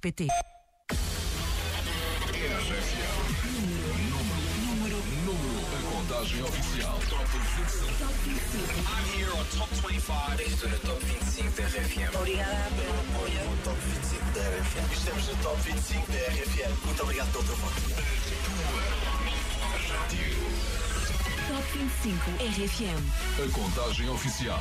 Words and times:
rfm.pt. 0.00 0.26
A 5.70 5.82
contagem 5.92 6.42
oficial. 6.42 6.98
Top 7.10 7.26
25. 7.26 7.90
I'm 8.86 9.04
here 9.14 9.30
on 9.32 9.44
Top 9.56 9.68
25. 9.70 10.42
Estou 10.42 10.68
no 10.70 10.78
Top 10.78 11.04
25 11.04 11.56
da 11.56 11.68
RFM. 11.68 12.16
Obrigada 12.16 12.70
pelo 12.76 13.00
apoio. 13.00 13.44
No 13.44 13.56
Top 13.62 13.78
25 13.80 14.24
da 14.32 14.40
RFM. 14.40 14.92
Estamos 14.92 15.26
no 15.28 15.36
Top 15.42 15.60
25 15.62 16.12
da 16.12 16.18
RFM. 16.18 16.86
Muito 16.86 17.02
obrigado 17.02 17.32
pelo 17.32 17.44
teu 17.44 17.56
voto. 17.56 17.80
Top 21.48 21.78
25 21.78 22.30
RFM. 22.40 23.00
A 23.38 23.52
contagem 23.52 24.08
oficial. 24.08 24.60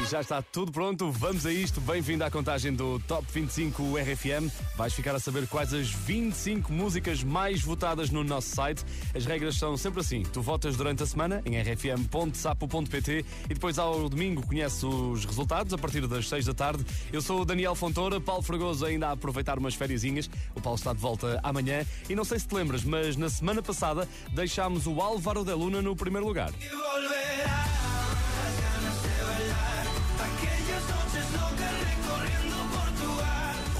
E 0.00 0.06
já 0.06 0.22
está 0.22 0.40
tudo 0.40 0.72
pronto, 0.72 1.10
vamos 1.10 1.44
a 1.44 1.52
isto. 1.52 1.78
Bem-vindo 1.78 2.24
à 2.24 2.30
contagem 2.30 2.72
do 2.72 2.98
Top 3.00 3.26
25 3.30 3.98
RFM. 3.98 4.50
Vais 4.74 4.94
ficar 4.94 5.14
a 5.14 5.18
saber 5.18 5.46
quais 5.46 5.74
as 5.74 5.90
25 5.90 6.72
músicas 6.72 7.22
mais 7.22 7.60
votadas 7.60 8.08
no 8.08 8.24
nosso 8.24 8.48
site. 8.48 8.82
As 9.14 9.26
regras 9.26 9.56
são 9.56 9.76
sempre 9.76 10.00
assim: 10.00 10.22
tu 10.22 10.40
votas 10.40 10.74
durante 10.74 11.02
a 11.02 11.06
semana 11.06 11.42
em 11.44 11.54
rfm.sapo.pt 11.60 13.24
e 13.44 13.54
depois 13.54 13.78
ao 13.78 14.08
domingo 14.08 14.46
conhece 14.46 14.86
os 14.86 15.26
resultados 15.26 15.74
a 15.74 15.78
partir 15.78 16.06
das 16.06 16.30
6 16.30 16.46
da 16.46 16.54
tarde. 16.54 16.82
Eu 17.12 17.20
sou 17.20 17.42
o 17.42 17.44
Daniel 17.44 17.74
Fontoura, 17.74 18.18
Paulo 18.18 18.42
Fragoso 18.42 18.86
ainda 18.86 19.08
a 19.08 19.12
aproveitar 19.12 19.58
umas 19.58 19.74
fériasinhas. 19.74 20.30
O 20.54 20.62
Paulo 20.62 20.78
está 20.78 20.94
de 20.94 20.98
volta 21.00 21.38
amanhã 21.42 21.84
e 22.08 22.14
não 22.14 22.24
sei 22.24 22.38
se 22.38 22.48
te 22.48 22.54
lembras, 22.54 22.84
mas 22.84 23.16
na 23.18 23.28
semana 23.28 23.62
passada 23.62 24.08
deixámos 24.32 24.86
o 24.86 24.98
Álvaro 25.02 25.44
de 25.44 25.52
Luna 25.52 25.82
no 25.82 25.94
primeiro 25.94 26.26
lugar. 26.26 26.50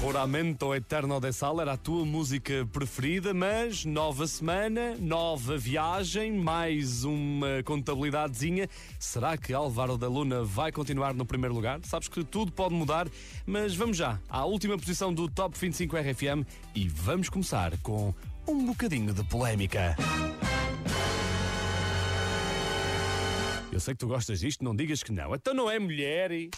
Juramento 0.01 0.73
Eterno 0.73 1.19
de 1.19 1.31
Sal 1.31 1.61
era 1.61 1.73
a 1.73 1.77
tua 1.77 2.03
música 2.03 2.67
preferida, 2.73 3.35
mas 3.35 3.85
nova 3.85 4.25
semana, 4.25 4.95
nova 4.99 5.55
viagem, 5.59 6.33
mais 6.33 7.03
uma 7.03 7.61
contabilidadezinha. 7.63 8.67
Será 8.99 9.37
que 9.37 9.53
Álvaro 9.53 9.99
da 9.99 10.07
Luna 10.07 10.43
vai 10.43 10.71
continuar 10.71 11.13
no 11.13 11.23
primeiro 11.23 11.53
lugar? 11.53 11.79
Sabes 11.83 12.07
que 12.07 12.23
tudo 12.23 12.51
pode 12.51 12.73
mudar, 12.73 13.07
mas 13.45 13.75
vamos 13.75 13.95
já 13.95 14.19
à 14.27 14.43
última 14.43 14.75
posição 14.75 15.13
do 15.13 15.29
Top 15.29 15.55
25 15.57 15.95
RFM 15.95 16.47
e 16.73 16.87
vamos 16.89 17.29
começar 17.29 17.77
com 17.77 18.11
um 18.47 18.65
bocadinho 18.65 19.13
de 19.13 19.23
polémica. 19.25 19.95
Eu 23.71 23.79
sei 23.79 23.93
que 23.93 23.99
tu 23.99 24.07
gostas 24.07 24.39
disto, 24.39 24.63
não 24.63 24.75
digas 24.75 25.03
que 25.03 25.11
não. 25.11 25.35
Então 25.35 25.53
não 25.53 25.69
é 25.69 25.77
mulher 25.77 26.31
e 26.31 26.49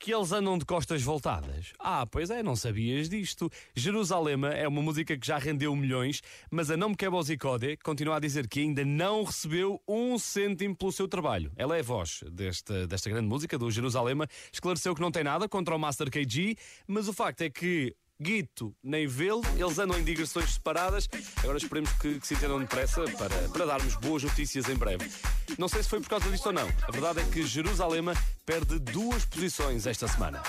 que 0.00 0.14
eles 0.14 0.32
andam 0.32 0.56
de 0.56 0.64
costas 0.64 1.02
voltadas. 1.02 1.74
Ah, 1.78 2.06
pois 2.06 2.30
é, 2.30 2.42
não 2.42 2.56
sabias 2.56 3.06
disto. 3.06 3.52
Jerusalema 3.76 4.48
é 4.48 4.66
uma 4.66 4.80
música 4.80 5.16
que 5.16 5.26
já 5.26 5.36
rendeu 5.36 5.76
milhões, 5.76 6.22
mas 6.50 6.70
a 6.70 6.76
Não 6.76 6.88
Me 6.88 6.96
Quebra 6.96 7.22
Zicode 7.22 7.76
continua 7.76 8.16
a 8.16 8.18
dizer 8.18 8.48
que 8.48 8.60
ainda 8.60 8.82
não 8.82 9.22
recebeu 9.22 9.78
um 9.86 10.18
cêntimo 10.18 10.74
pelo 10.74 10.90
seu 10.90 11.06
trabalho. 11.06 11.52
Ela 11.54 11.76
é 11.76 11.80
a 11.80 11.82
voz 11.82 12.24
desta, 12.32 12.86
desta 12.86 13.10
grande 13.10 13.28
música, 13.28 13.58
do 13.58 13.70
Jerusalema. 13.70 14.26
Esclareceu 14.50 14.94
que 14.94 15.02
não 15.02 15.10
tem 15.10 15.22
nada 15.22 15.46
contra 15.46 15.76
o 15.76 15.78
Master 15.78 16.10
KG, 16.10 16.56
mas 16.88 17.06
o 17.06 17.12
facto 17.12 17.42
é 17.42 17.50
que 17.50 17.94
Guito 18.20 18.74
nem 18.82 19.06
vê-lo, 19.06 19.42
eles 19.56 19.78
andam 19.78 19.98
em 19.98 20.04
digressões 20.04 20.52
separadas. 20.52 21.08
Agora 21.38 21.56
esperemos 21.56 21.90
que, 21.94 22.20
que 22.20 22.26
se 22.26 22.34
entendam 22.34 22.60
depressa 22.60 23.02
para, 23.16 23.48
para 23.48 23.64
darmos 23.64 23.96
boas 23.96 24.22
notícias 24.22 24.68
em 24.68 24.74
breve. 24.74 25.10
Não 25.56 25.68
sei 25.68 25.82
se 25.82 25.88
foi 25.88 26.00
por 26.00 26.10
causa 26.10 26.28
disto 26.30 26.46
ou 26.46 26.52
não. 26.52 26.68
A 26.86 26.90
verdade 26.92 27.20
é 27.20 27.24
que 27.24 27.42
Jerusalema 27.46 28.12
perde 28.44 28.78
duas 28.78 29.24
posições 29.24 29.86
esta 29.86 30.06
semana. 30.06 30.42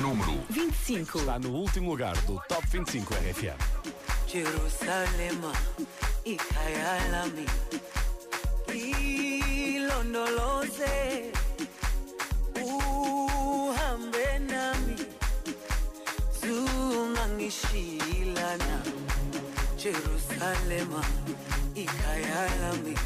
Número 0.00 0.42
25. 0.48 1.18
Está 1.18 1.38
no 1.38 1.50
último 1.50 1.90
lugar 1.90 2.16
do 2.22 2.40
Top 2.48 2.66
25 2.66 3.12
RFM. 3.12 3.58
Jerusalema 4.26 5.52
ikhaya 6.24 7.08
lami 7.10 7.46
ilondoloze 9.76 11.32
zungangishilana 17.50 18.82
Jerusalema 19.76 21.04
ikhaya 21.74 22.48
lami 22.60 22.96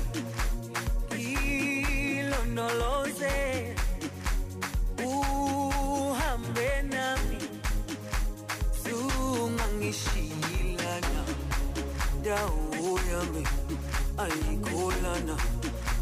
ilondoloze 2.18 3.74
uhambe 5.04 6.82
nami. 6.82 7.38
Zungangishilana 8.84 11.24
dawo 12.24 13.00
yami 13.10 13.46
ayikholana 14.18 15.36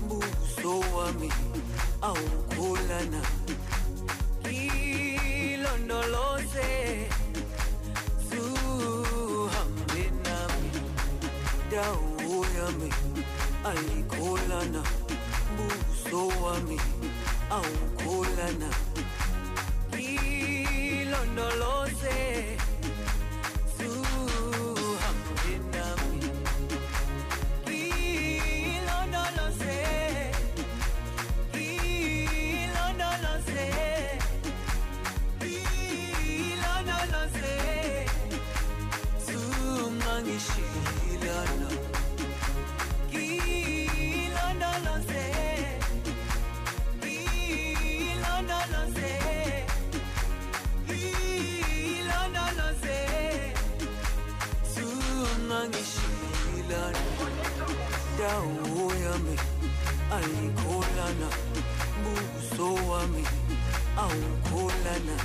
buso 0.09 0.81
wami 0.97 1.31
awukholana 2.03 3.23
ilondoloze 5.53 7.09
dau 11.73 12.45
yami 12.57 12.89
alikolana 13.65 14.83
buso 15.57 16.23
wami 16.43 16.79
aukolana. 17.51 18.69
Ilondoloze 20.93 22.19
ayikholana 60.23 61.29
buso 62.03 62.67
wami 62.91 63.25
awukholana 64.05 65.17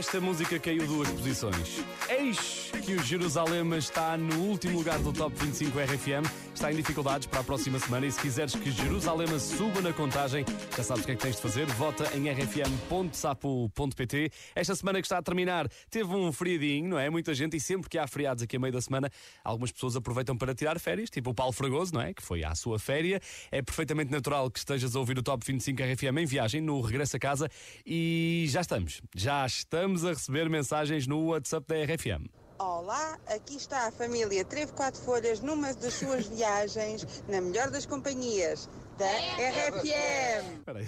esta 0.00 0.18
música 0.18 0.58
caiu 0.58 0.86
duas 0.86 1.10
posições. 1.10 1.84
Eish! 2.08 2.70
que 2.80 2.94
o 2.94 3.02
Jerusalém 3.02 3.68
está 3.76 4.16
no 4.16 4.34
último 4.46 4.78
lugar 4.78 4.98
do 4.98 5.12
Top 5.12 5.36
25 5.36 5.78
RFM. 5.78 6.26
Está 6.60 6.70
em 6.70 6.76
dificuldades 6.76 7.26
para 7.26 7.40
a 7.40 7.42
próxima 7.42 7.78
semana 7.78 8.04
e 8.04 8.12
se 8.12 8.20
quiseres 8.20 8.54
que 8.54 8.70
Jerusalém 8.70 9.26
suba 9.38 9.80
na 9.80 9.94
contagem, 9.94 10.44
já 10.76 10.82
sabes 10.82 11.04
o 11.04 11.06
que 11.06 11.12
é 11.12 11.16
que 11.16 11.22
tens 11.22 11.36
de 11.36 11.40
fazer. 11.40 11.64
Vota 11.68 12.14
em 12.14 12.30
rfm.sapo.pt. 12.30 14.30
Esta 14.54 14.74
semana 14.74 15.00
que 15.00 15.06
está 15.06 15.16
a 15.16 15.22
terminar 15.22 15.66
teve 15.88 16.14
um 16.14 16.30
feriadinho, 16.30 16.90
não 16.90 16.98
é? 16.98 17.08
Muita 17.08 17.32
gente 17.32 17.56
e 17.56 17.60
sempre 17.60 17.88
que 17.88 17.96
há 17.96 18.06
feriados 18.06 18.42
aqui 18.42 18.56
a 18.56 18.60
meio 18.60 18.74
da 18.74 18.80
semana, 18.82 19.10
algumas 19.42 19.72
pessoas 19.72 19.96
aproveitam 19.96 20.36
para 20.36 20.54
tirar 20.54 20.78
férias, 20.78 21.08
tipo 21.08 21.30
o 21.30 21.34
Paulo 21.34 21.54
Fragoso, 21.54 21.94
não 21.94 22.02
é? 22.02 22.12
Que 22.12 22.22
foi 22.22 22.44
à 22.44 22.54
sua 22.54 22.78
féria. 22.78 23.22
É 23.50 23.62
perfeitamente 23.62 24.12
natural 24.12 24.50
que 24.50 24.58
estejas 24.58 24.94
a 24.94 24.98
ouvir 24.98 25.18
o 25.18 25.22
Top 25.22 25.42
25 25.42 25.82
RFM 25.82 26.18
em 26.18 26.26
viagem, 26.26 26.60
no 26.60 26.78
regresso 26.82 27.16
a 27.16 27.18
casa 27.18 27.48
e 27.86 28.44
já 28.50 28.60
estamos. 28.60 29.00
Já 29.16 29.46
estamos 29.46 30.04
a 30.04 30.10
receber 30.10 30.50
mensagens 30.50 31.06
no 31.06 31.28
WhatsApp 31.28 31.66
da 31.66 31.76
RFM. 31.82 32.49
Olá, 32.62 33.18
aqui 33.26 33.56
está 33.56 33.88
a 33.88 33.90
família 33.90 34.44
Trevo 34.44 34.74
Quatro 34.74 35.00
Folhas 35.00 35.40
numa 35.40 35.72
das 35.72 35.94
suas 35.94 36.26
viagens, 36.26 37.06
na 37.26 37.40
melhor 37.40 37.70
das 37.70 37.86
companhias, 37.86 38.68
da 38.98 39.10
RFM. 39.10 40.58
Espera 40.58 40.80
aí. 40.80 40.86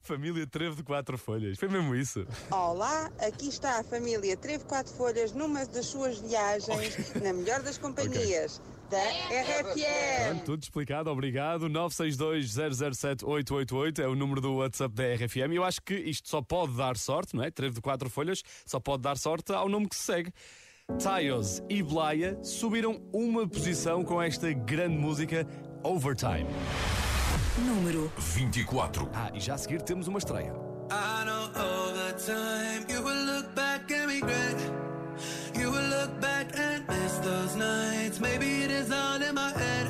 Família 0.00 0.44
Trevo 0.44 0.74
de 0.74 0.82
Quatro 0.82 1.16
Folhas. 1.16 1.56
Foi 1.56 1.68
mesmo 1.68 1.94
isso? 1.94 2.26
Olá, 2.50 3.12
aqui 3.20 3.46
está 3.46 3.78
a 3.78 3.84
família 3.84 4.36
Trevo 4.36 4.64
Quatro 4.64 4.92
Folhas 4.92 5.30
numa 5.30 5.64
das 5.66 5.86
suas 5.86 6.18
viagens, 6.18 7.14
na 7.14 7.32
melhor 7.32 7.62
das 7.62 7.78
companhias, 7.78 8.60
da 8.90 8.98
RFM. 8.98 10.30
Pronto, 10.30 10.44
tudo 10.46 10.64
explicado, 10.64 11.10
obrigado. 11.10 11.68
962-007-888 11.68 14.00
é 14.00 14.08
o 14.08 14.16
número 14.16 14.40
do 14.40 14.56
WhatsApp 14.56 14.92
da 14.96 15.04
RFM. 15.14 15.54
Eu 15.54 15.62
acho 15.62 15.80
que 15.80 15.94
isto 15.94 16.28
só 16.28 16.42
pode 16.42 16.76
dar 16.76 16.96
sorte, 16.96 17.36
não 17.36 17.44
é? 17.44 17.52
Trevo 17.52 17.76
de 17.76 17.80
quatro 17.80 18.10
folhas, 18.10 18.42
só 18.66 18.80
pode 18.80 19.04
dar 19.04 19.16
sorte 19.16 19.52
ao 19.52 19.68
nome 19.68 19.88
que 19.88 19.94
se 19.94 20.02
segue. 20.02 20.32
Taios 20.96 21.62
e 21.68 21.80
Blaya 21.80 22.36
subiram 22.42 23.00
uma 23.12 23.46
posição 23.46 24.02
com 24.02 24.20
esta 24.20 24.52
grande 24.52 24.96
música 24.96 25.46
Overtime. 25.84 26.46
Número 27.58 28.10
24. 28.16 29.08
Ah, 29.12 29.30
e 29.32 29.38
já 29.38 29.54
a 29.54 29.58
seguir 29.58 29.82
temos 29.82 30.08
uma 30.08 30.18
estreia. 30.18 30.52
I 30.90 31.24
know 31.24 31.44
over 31.44 32.14
time 32.14 32.86
you 32.88 33.04
will 33.04 33.26
look 33.26 33.54
back 33.54 33.92
and 33.94 34.06
regret. 34.06 34.56
You 35.54 35.70
will 35.70 35.88
look 35.88 36.18
back 36.20 36.52
and 36.58 36.84
miss 36.88 37.18
those 37.18 37.54
nights. 37.56 38.18
Maybe 38.18 38.64
it 38.64 38.72
is 38.72 38.90
all 38.90 39.22
in 39.22 39.34
my 39.34 39.52
head. 39.52 39.86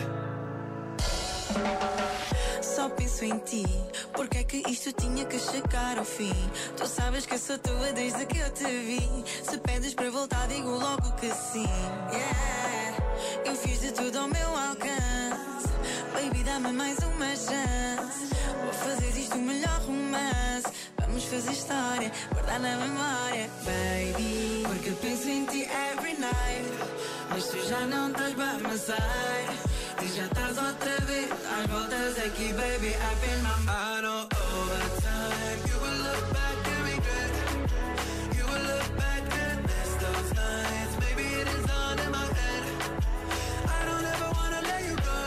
Só 2.75 2.89
penso 2.91 3.25
em 3.25 3.39
ti, 3.39 3.65
porque 4.13 4.39
é 4.39 4.45
que 4.45 4.63
isto 4.69 4.93
tinha 4.93 5.25
que 5.25 5.39
chegar 5.39 5.99
ao 5.99 6.05
fim? 6.05 6.35
Tu 6.77 6.87
sabes 6.87 7.25
que 7.25 7.39
sou 7.39 7.59
tua 7.59 7.93
desde 7.93 8.27
que 8.27 8.39
eu 8.39 8.51
te 8.51 8.65
vi. 8.65 9.25
Se 9.43 9.59
pedes 9.59 9.95
para 9.95 10.11
voltar, 10.11 10.47
digo 10.49 10.69
logo 10.69 11.11
que 11.13 11.33
sim. 11.33 11.67
Yeah, 12.13 12.97
eu 13.47 13.57
fiz 13.57 13.81
de 13.81 13.91
tudo 13.93 14.19
ao 14.19 14.29
meu 14.29 14.49
alcance. 14.49 15.69
Baby, 16.13 16.45
dá-me 16.45 16.73
mais 16.73 16.99
uma 16.99 17.35
chance. 17.35 18.35
Vou 18.63 18.73
fazer 18.73 19.13
disto 19.13 19.37
o 19.37 19.43
melhor 19.43 19.81
romance. 19.87 20.71
Vamos 21.01 21.25
fazer 21.25 21.53
história, 21.53 22.13
guardar 22.33 22.61
na 22.61 22.77
memória, 22.77 23.51
baby. 23.65 24.63
Porque 24.67 24.91
penso 25.01 25.29
em 25.29 25.47
ti 25.47 25.63
every 25.93 26.19
night. 26.21 26.69
Mas 27.31 27.47
tu 27.47 27.67
já 27.67 27.81
não 27.87 28.11
estás 28.11 28.35
by 28.35 28.63
my 28.63 28.79
side. 28.79 29.68
E 30.01 30.07
já 30.07 30.25
estás 30.27 30.57
outra 30.59 30.97
vez 31.07 31.29
às 31.33 31.67
voltas 31.67 32.19
aqui, 32.25 32.53
baby. 32.53 32.95
I've 32.95 33.21
been 33.21 33.43
my 33.43 33.49
I 33.69 34.01
know 34.01 34.29
over 34.55 34.85
time 35.03 35.59
you 35.69 35.77
will 35.83 35.99
look 36.07 36.33
back 36.33 36.59
and 36.73 36.83
regret. 36.87 37.33
You 38.37 38.45
will 38.47 38.65
look 38.71 38.89
back 38.97 39.23
and 39.43 39.63
miss 39.67 39.91
those 40.03 40.31
nights. 40.35 40.95
Maybe 41.03 41.25
it 41.41 41.49
is 41.49 41.67
all 41.71 41.99
in 41.99 42.11
my 42.13 42.27
head. 42.39 42.63
I 43.67 43.81
don't 43.89 44.07
ever 44.15 44.29
wanna 44.39 44.61
let 44.71 44.83
you 44.89 44.95
go. 44.95 45.19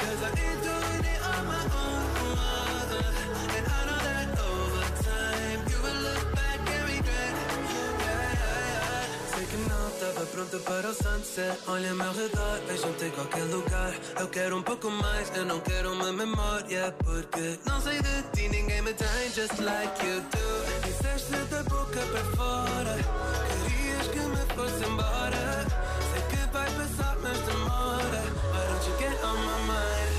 Cause 0.00 0.20
I 0.24 0.30
ain't 0.44 0.60
doing 0.64 1.04
it 1.14 1.20
on 1.32 1.42
my 1.46 1.62
own. 1.84 2.02
Oh, 2.16 2.40
oh, 2.40 2.96
oh. 2.96 3.56
And 3.56 3.66
I 3.68 3.80
know 3.86 3.99
que 9.50 9.56
não 9.68 9.88
estava 9.88 10.26
pronta 10.26 10.58
para 10.60 10.88
o 10.88 10.94
sunset. 10.94 11.58
Olha 11.66 11.92
meu 11.94 12.12
redor, 12.12 12.60
vejo-te 12.68 13.04
em 13.06 13.10
qualquer 13.10 13.44
lugar. 13.44 13.92
Eu 14.18 14.28
quero 14.28 14.56
um 14.56 14.62
pouco 14.62 14.88
mais, 14.90 15.30
eu 15.36 15.44
não 15.44 15.58
quero 15.60 15.92
uma 15.92 16.12
memória. 16.12 16.94
Porque 17.04 17.58
não 17.66 17.80
sei 17.80 18.00
de 18.00 18.22
ti, 18.32 18.48
ninguém 18.48 18.80
me 18.82 18.94
tem 18.94 19.32
just 19.34 19.58
like 19.58 20.06
you 20.06 20.20
do. 20.20 20.86
Disseste 20.86 21.32
da 21.50 21.62
boca 21.64 22.00
para 22.12 22.24
fora. 22.36 22.96
Querias 23.64 24.06
que 24.08 24.20
me 24.20 24.54
fosse 24.54 24.84
embora. 24.88 25.66
Sei 26.12 26.22
que 26.30 26.52
vai 26.52 26.70
passar, 26.70 27.16
mas 27.20 27.38
demora. 27.40 28.22
Why 28.52 28.62
don't 28.68 28.88
you 28.88 28.98
get 28.98 29.24
on 29.24 29.36
my 29.36 29.66
mind? 29.66 30.09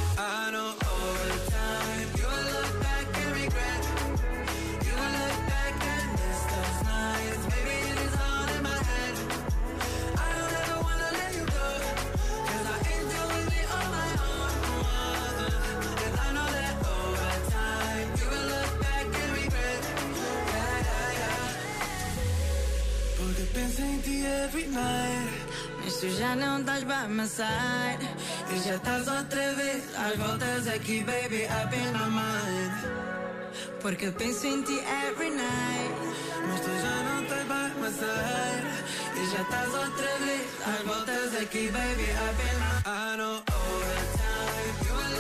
Every 24.32 24.68
night. 24.68 25.46
Mas 25.84 25.98
tu 25.98 26.10
já 26.10 26.36
não 26.36 26.60
estás 26.60 26.84
by 26.84 27.08
my 27.10 27.28
side. 27.28 28.08
E 28.54 28.60
já 28.60 28.76
estás 28.76 29.08
outra 29.08 29.54
vez 29.54 29.84
às 29.98 30.18
voltas 30.18 30.68
aqui, 30.68 31.04
baby. 31.04 31.44
I've 31.44 31.70
been 31.70 31.96
on. 31.96 32.12
Porque 33.82 34.12
penso 34.12 34.48
em 34.48 34.62
ti 34.64 34.80
every 35.08 35.32
night. 35.32 35.96
Mas 36.48 36.60
tu 36.62 36.70
já 36.70 36.96
não 37.04 37.24
estás 37.24 37.44
by 37.44 37.80
my 37.80 37.92
side. 37.92 38.68
E 39.18 39.32
já 39.32 39.42
estás 39.42 39.74
outra 39.74 40.18
vez 40.26 40.48
às 40.66 40.82
voltas 40.86 41.42
aqui, 41.42 41.70
baby. 41.72 42.08
I've 42.12 42.38
been 42.38 42.62
on 42.62 42.82
I 42.86 43.18
know 43.18 43.36
over 43.36 44.02
time 44.18 44.76
you 44.88 45.11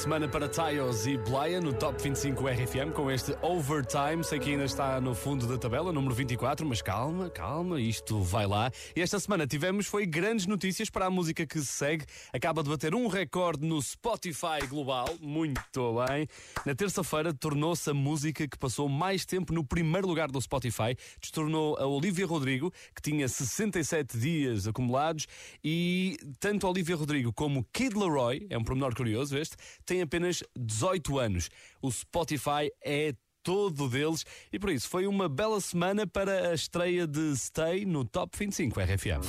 semana 0.00 0.26
para 0.26 0.48
Taios 0.48 1.06
e 1.06 1.18
Blaya 1.18 1.60
no 1.60 1.74
Top 1.74 2.02
25 2.02 2.48
RFM 2.48 2.92
com 2.94 3.10
este 3.10 3.36
Overtime. 3.42 4.24
Sei 4.24 4.38
que 4.38 4.52
ainda 4.52 4.64
está 4.64 4.98
no 4.98 5.14
fundo 5.14 5.46
da 5.46 5.58
tabela, 5.58 5.92
número 5.92 6.14
24, 6.14 6.66
mas 6.66 6.80
calma, 6.80 7.28
calma, 7.28 7.78
isto 7.78 8.18
vai 8.22 8.46
lá. 8.46 8.70
E 8.96 9.02
esta 9.02 9.20
semana 9.20 9.46
tivemos 9.46 9.86
foi 9.86 10.06
grandes 10.06 10.46
notícias 10.46 10.88
para 10.88 11.04
a 11.04 11.10
música 11.10 11.44
que 11.44 11.58
se 11.58 11.66
segue. 11.66 12.06
Acaba 12.32 12.62
de 12.62 12.70
bater 12.70 12.94
um 12.94 13.08
recorde 13.08 13.66
no 13.66 13.80
Spotify 13.82 14.66
global, 14.66 15.06
muito 15.20 15.94
bem. 16.06 16.26
Na 16.64 16.74
terça-feira 16.74 17.34
tornou-se 17.34 17.90
a 17.90 17.92
música 17.92 18.48
que 18.48 18.56
passou 18.56 18.88
mais 18.88 19.26
tempo 19.26 19.52
no 19.52 19.62
primeiro 19.62 20.08
lugar 20.08 20.30
do 20.30 20.40
Spotify. 20.40 20.96
Destornou 21.20 21.76
a 21.76 21.84
Olivia 21.84 22.26
Rodrigo, 22.26 22.72
que 22.96 23.02
tinha 23.02 23.28
67 23.28 24.16
dias 24.16 24.66
acumulados, 24.66 25.26
e 25.62 26.16
tanto 26.38 26.66
Olivia 26.66 26.96
Rodrigo 26.96 27.34
como 27.34 27.66
Kid 27.70 27.94
Laroi, 27.94 28.46
é 28.48 28.56
um 28.56 28.64
pormenor 28.64 28.94
curioso 28.94 29.36
este, 29.36 29.58
têm 29.90 30.02
apenas 30.02 30.42
18 30.56 31.18
anos. 31.18 31.50
O 31.82 31.90
Spotify 31.90 32.70
é 32.84 33.12
todo 33.42 33.88
deles 33.88 34.24
e 34.52 34.58
por 34.58 34.70
isso 34.70 34.88
foi 34.88 35.06
uma 35.06 35.28
bela 35.28 35.60
semana 35.60 36.06
para 36.06 36.50
a 36.50 36.54
estreia 36.54 37.08
de 37.08 37.36
Stay 37.36 37.84
no 37.84 38.04
Top 38.04 38.36
25 38.38 38.78
RFM. 38.78 39.26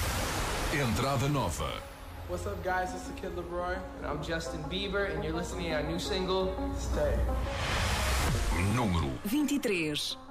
Entrada 0.73 1.27
nova. 1.27 1.81
What's 2.29 2.45
up, 2.45 2.61
guys? 2.63 2.93
This 2.93 3.07
is 3.07 3.19
Kid 3.19 3.35
Leroy, 3.35 3.75
and 3.97 4.05
I'm 4.05 4.23
Justin 4.23 4.63
Bieber, 4.69 5.13
and 5.13 5.21
you're 5.21 5.35
listening 5.35 5.71
to 5.71 5.75
our 5.75 5.83
new 5.83 5.99
single, 5.99 6.53
Stay. 6.77 7.17
Número 8.73 9.11
23. 9.25 10.30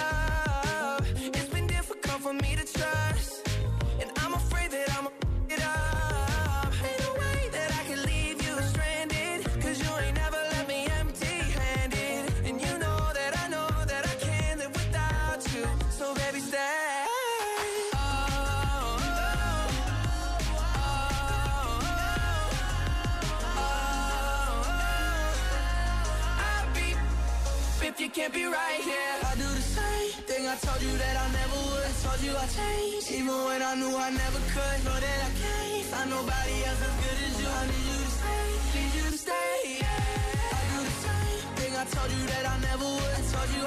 Changed, 32.61 33.11
even 33.11 33.37
when 33.47 33.61
I 33.61 33.73
knew 33.75 33.93
I 33.95 34.09
never 34.11 34.41
could. 34.53 34.77
Know 34.85 34.97
that 35.05 35.19
I 35.27 35.31
can't 35.41 35.85
find 35.91 36.09
nobody 36.09 36.55
else 36.69 36.81
as 36.87 36.95
good 37.03 37.19
as 37.27 37.33
you. 37.41 37.49
I 37.49 37.63
need 37.71 37.85
you 37.89 37.99
to 38.05 38.11
stay, 38.19 38.43
need 38.75 38.93
you 38.97 39.05
to 39.11 39.17
stay. 39.25 39.57
Yeah. 39.83 40.57
I 40.57 40.61
do 40.71 40.77
the 40.89 40.95
same 41.05 41.47
thing 41.59 41.73
I 41.83 41.85
told 41.95 42.09
you 42.15 42.23
that 42.33 42.45
I 42.53 42.55
never 42.69 42.87
would. 42.97 43.13
I 43.17 43.23
told 43.33 43.49
you 43.55 43.61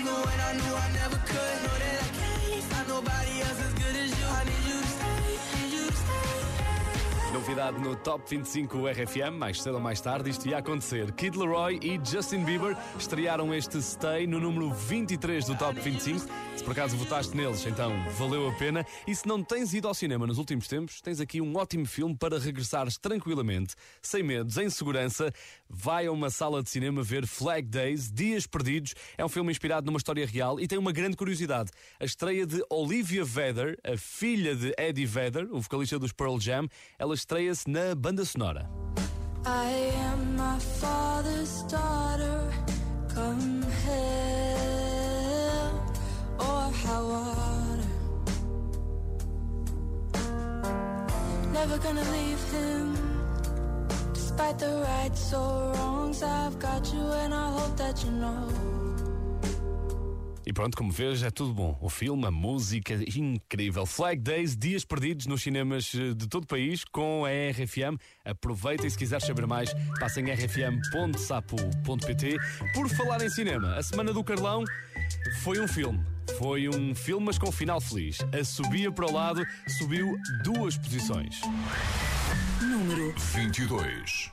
even 0.00 0.14
when 0.14 0.40
I 0.48 0.52
knew 0.58 0.74
I 0.74 0.88
never 1.00 1.18
could. 1.30 1.56
Know 1.64 1.76
that 1.84 1.96
I 2.06 2.08
can't 2.18 2.64
find 2.70 2.88
nobody 2.88 3.34
else 3.46 3.60
as 3.66 3.72
good 3.74 3.96
as 4.02 4.10
you. 4.18 4.26
I 4.38 4.42
need 4.50 4.64
you 4.70 4.78
to 4.80 4.88
stay, 4.96 5.20
need 5.60 5.72
you 5.76 5.86
to 5.86 5.96
stay. 5.96 7.32
Novidade 7.32 7.78
no 7.78 7.94
Top 7.96 8.22
25 8.28 8.86
RFM, 8.86 9.30
mais 9.38 9.60
cedo 9.62 9.76
ou 9.76 9.80
mais 9.80 10.00
tarde, 10.00 10.30
isto 10.30 10.48
ia 10.48 10.58
acontecer. 10.58 11.12
Kid 11.12 11.36
Leroy 11.36 11.78
e 11.82 12.00
Justin 12.02 12.44
Bieber 12.44 12.76
estrearam 12.98 13.52
este 13.54 13.80
Stay 13.82 14.26
no 14.26 14.40
número 14.40 14.72
23 14.72 15.46
do 15.46 15.54
Top 15.56 15.78
25. 15.78 16.26
Se 16.60 16.64
por 16.64 16.72
acaso 16.72 16.94
votaste 16.94 17.34
neles, 17.34 17.64
então 17.64 17.90
valeu 18.18 18.46
a 18.46 18.52
pena. 18.52 18.84
E 19.06 19.16
se 19.16 19.26
não 19.26 19.42
tens 19.42 19.72
ido 19.72 19.88
ao 19.88 19.94
cinema 19.94 20.26
nos 20.26 20.36
últimos 20.36 20.68
tempos, 20.68 21.00
tens 21.00 21.18
aqui 21.18 21.40
um 21.40 21.56
ótimo 21.56 21.86
filme 21.86 22.14
para 22.14 22.38
regressares 22.38 22.98
tranquilamente, 22.98 23.74
sem 24.02 24.22
medos, 24.22 24.58
em 24.58 24.68
segurança. 24.68 25.32
Vai 25.70 26.04
a 26.04 26.12
uma 26.12 26.28
sala 26.28 26.62
de 26.62 26.68
cinema 26.68 27.02
ver 27.02 27.26
Flag 27.26 27.66
Days, 27.66 28.12
Dias 28.12 28.46
Perdidos. 28.46 28.94
É 29.16 29.24
um 29.24 29.28
filme 29.30 29.50
inspirado 29.50 29.86
numa 29.86 29.96
história 29.96 30.26
real 30.26 30.60
e 30.60 30.68
tem 30.68 30.78
uma 30.78 30.92
grande 30.92 31.16
curiosidade. 31.16 31.70
A 31.98 32.04
estreia 32.04 32.46
de 32.46 32.62
Olivia 32.68 33.24
Vedder, 33.24 33.78
a 33.82 33.96
filha 33.96 34.54
de 34.54 34.74
Eddie 34.76 35.06
Vedder, 35.06 35.48
o 35.50 35.62
vocalista 35.62 35.98
dos 35.98 36.12
Pearl 36.12 36.38
Jam, 36.38 36.68
ela 36.98 37.14
estreia-se 37.14 37.70
na 37.70 37.94
banda 37.94 38.22
sonora. 38.22 38.68
I 39.46 39.92
am 40.12 40.36
my 40.36 40.60
father's 40.78 41.62
daughter, 41.72 42.50
come 43.14 43.62
hell 43.86 44.79
high 46.84 47.02
water. 47.02 47.88
Never 51.52 51.78
gonna 51.78 52.06
leave 52.16 52.42
him, 52.52 52.96
despite 54.12 54.58
the 54.58 54.82
rights 54.88 55.32
or 55.32 55.72
wrongs. 55.74 56.22
I've 56.22 56.58
got 56.58 56.92
you, 56.92 57.02
and 57.22 57.34
I 57.34 57.50
hope 57.58 57.76
that 57.76 58.04
you 58.04 58.10
know. 58.12 58.89
E 60.50 60.52
pronto, 60.52 60.76
como 60.76 60.90
vês, 60.90 61.22
é 61.22 61.30
tudo 61.30 61.54
bom. 61.54 61.78
O 61.80 61.88
filme, 61.88 62.26
a 62.26 62.30
música, 62.32 62.92
incrível. 63.16 63.86
Flag 63.86 64.20
Days, 64.20 64.56
dias 64.56 64.84
perdidos 64.84 65.26
nos 65.26 65.42
cinemas 65.42 65.92
eh, 65.94 66.12
de 66.12 66.26
todo 66.26 66.42
o 66.42 66.46
país 66.48 66.84
com 66.84 67.24
a 67.24 67.28
RFM. 67.28 67.96
Aproveita 68.24 68.84
e 68.84 68.90
se 68.90 68.98
quiseres 68.98 69.24
saber 69.24 69.46
mais, 69.46 69.72
passa 70.00 70.20
em 70.20 70.24
rfm.sapo.pt. 70.24 70.66
Por 72.74 72.88
falar 72.88 73.22
em 73.22 73.30
cinema, 73.30 73.76
a 73.76 73.82
Semana 73.84 74.12
do 74.12 74.24
Carlão 74.24 74.64
foi 75.44 75.60
um 75.60 75.68
filme. 75.68 76.04
Foi 76.36 76.68
um 76.68 76.96
filme, 76.96 77.26
mas 77.26 77.38
com 77.38 77.52
final 77.52 77.80
feliz. 77.80 78.18
A 78.36 78.42
Subia 78.42 78.90
para 78.90 79.06
o 79.06 79.12
Lado 79.12 79.46
subiu 79.78 80.18
duas 80.42 80.76
posições. 80.76 81.42
Número 82.60 83.14
22. 83.34 84.32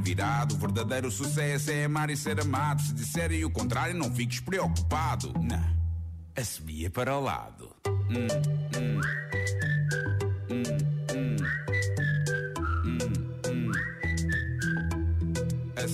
virado. 0.00 0.54
O 0.54 0.58
verdadeiro 0.58 1.10
sucesso 1.10 1.70
é 1.70 1.84
amar 1.84 2.10
e 2.10 2.16
ser 2.16 2.40
amado. 2.40 2.82
Se 2.82 2.92
disserem 2.94 3.44
o 3.44 3.50
contrário, 3.50 3.94
não 3.94 4.14
fiques 4.14 4.40
preocupado. 4.40 5.32
Não, 5.40 5.76
a 6.36 6.90
para 6.90 7.16
o 7.16 7.20
lado. 7.20 7.74
Hum, 7.86 8.26
hum. 8.76 9.00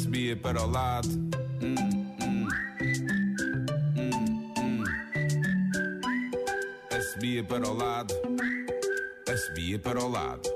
Subia 0.07 0.37
para 0.37 0.63
o 0.63 0.67
lado. 0.67 1.09
Hum, 1.09 1.75
hum. 2.23 2.49
Hum, 3.97 4.15
hum. 4.59 4.85
A 6.91 7.01
subia 7.01 7.45
para 7.45 7.69
o 7.69 7.75
lado. 7.75 8.15
A 9.29 9.37
subia 9.37 9.79
para 9.79 10.03
o 10.03 10.09
lado. 10.09 10.56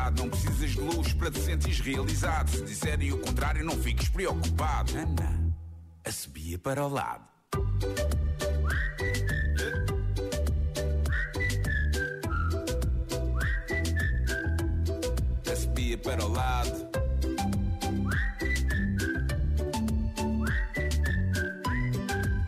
verdade. 0.01 0.21
Não 0.21 0.29
precisas 0.29 0.71
de 0.71 0.79
luz 0.79 1.13
para 1.13 1.29
te 1.29 1.39
sentir 1.39 1.81
realizado. 1.81 2.49
Se 2.49 2.63
disserem 2.63 3.11
o 3.11 3.19
contrário, 3.19 3.63
não 3.63 3.75
fiques 3.77 4.09
preocupado. 4.09 4.97
Ana, 4.97 5.53
assobia 6.05 6.57
para 6.57 6.85
o 6.85 6.89
lado. 6.89 7.23
Assobia 15.51 15.97
para 15.97 16.25
o 16.25 16.31
lado. 16.31 16.89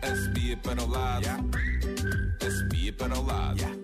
Assobia 0.02 0.56
para 0.56 0.82
o 0.82 0.86
lado. 0.88 1.26
Assobia 2.40 2.92
para 2.92 3.18
o 3.18 3.22
lado. 3.22 3.83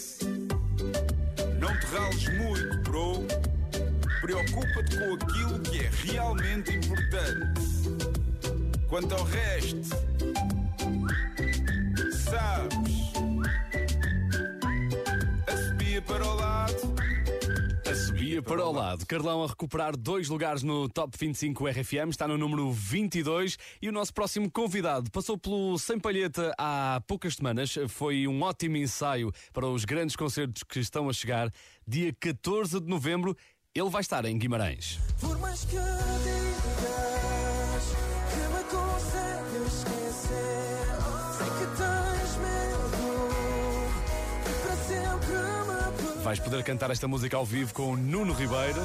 Rales 1.91 2.25
muito, 2.37 2.77
bro. 2.89 3.27
Preocupa-te 4.21 4.97
com 4.97 5.13
aquilo 5.15 5.59
que 5.59 5.79
é 5.81 5.89
realmente 6.05 6.71
importante. 6.77 7.61
Quanto 8.87 9.13
ao 9.13 9.23
resto, 9.25 9.89
A 18.41 18.43
subia 18.43 18.43
para 18.43 18.65
o 18.65 18.71
lado. 18.71 19.05
Carlão 19.05 19.43
a 19.43 19.47
recuperar 19.47 19.95
dois 19.95 20.27
lugares 20.27 20.63
no 20.63 20.89
Top 20.89 21.15
25 21.17 21.67
RFM, 21.67 22.09
está 22.09 22.27
no 22.27 22.37
número 22.37 22.71
22. 22.71 23.57
E 23.81 23.87
o 23.87 23.91
nosso 23.91 24.13
próximo 24.13 24.49
convidado 24.49 25.09
passou 25.11 25.37
pelo 25.37 25.77
Sem 25.77 25.99
Palheta 25.99 26.53
há 26.57 27.01
poucas 27.07 27.35
semanas. 27.35 27.75
Foi 27.89 28.27
um 28.27 28.41
ótimo 28.41 28.77
ensaio 28.77 29.31
para 29.53 29.67
os 29.67 29.85
grandes 29.85 30.15
concertos 30.15 30.63
que 30.63 30.79
estão 30.79 31.07
a 31.07 31.13
chegar. 31.13 31.51
Dia 31.87 32.13
14 32.19 32.79
de 32.79 32.87
novembro, 32.87 33.37
ele 33.75 33.89
vai 33.89 34.01
estar 34.01 34.25
em 34.25 34.37
Guimarães. 34.37 34.99
Por 35.19 35.37
mais 35.37 35.63
que 35.65 35.77
digas 35.77 37.15
que 37.15 37.20
Vais 46.31 46.39
poder 46.39 46.63
cantar 46.63 46.89
esta 46.89 47.09
música 47.09 47.35
ao 47.35 47.45
vivo 47.45 47.73
com 47.73 47.91
o 47.91 47.97
Nuno 47.97 48.31
Ribeiro. 48.31 48.79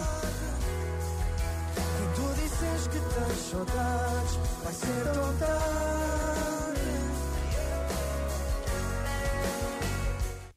E 1.76 2.16
tu 2.16 2.34
dizes 2.34 2.88
que 2.88 2.98
tens 2.98 3.38
saudades, 3.38 4.36
vai 4.64 4.72
ser 4.72 5.04
tão 5.12 5.38
tarde. 5.38 6.80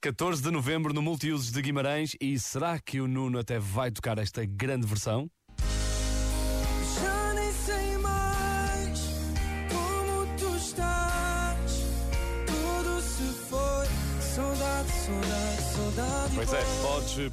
14 0.02 0.42
de 0.42 0.50
novembro 0.50 0.92
no 0.92 1.04
Multiusos 1.04 1.52
de 1.52 1.62
Guimarães. 1.62 2.16
E 2.20 2.40
será 2.40 2.80
que 2.80 3.00
o 3.00 3.08
Nuno 3.08 3.38
até 3.38 3.60
vai 3.60 3.92
tocar 3.92 4.18
esta 4.18 4.44
grande 4.44 4.88
versão? 4.88 5.30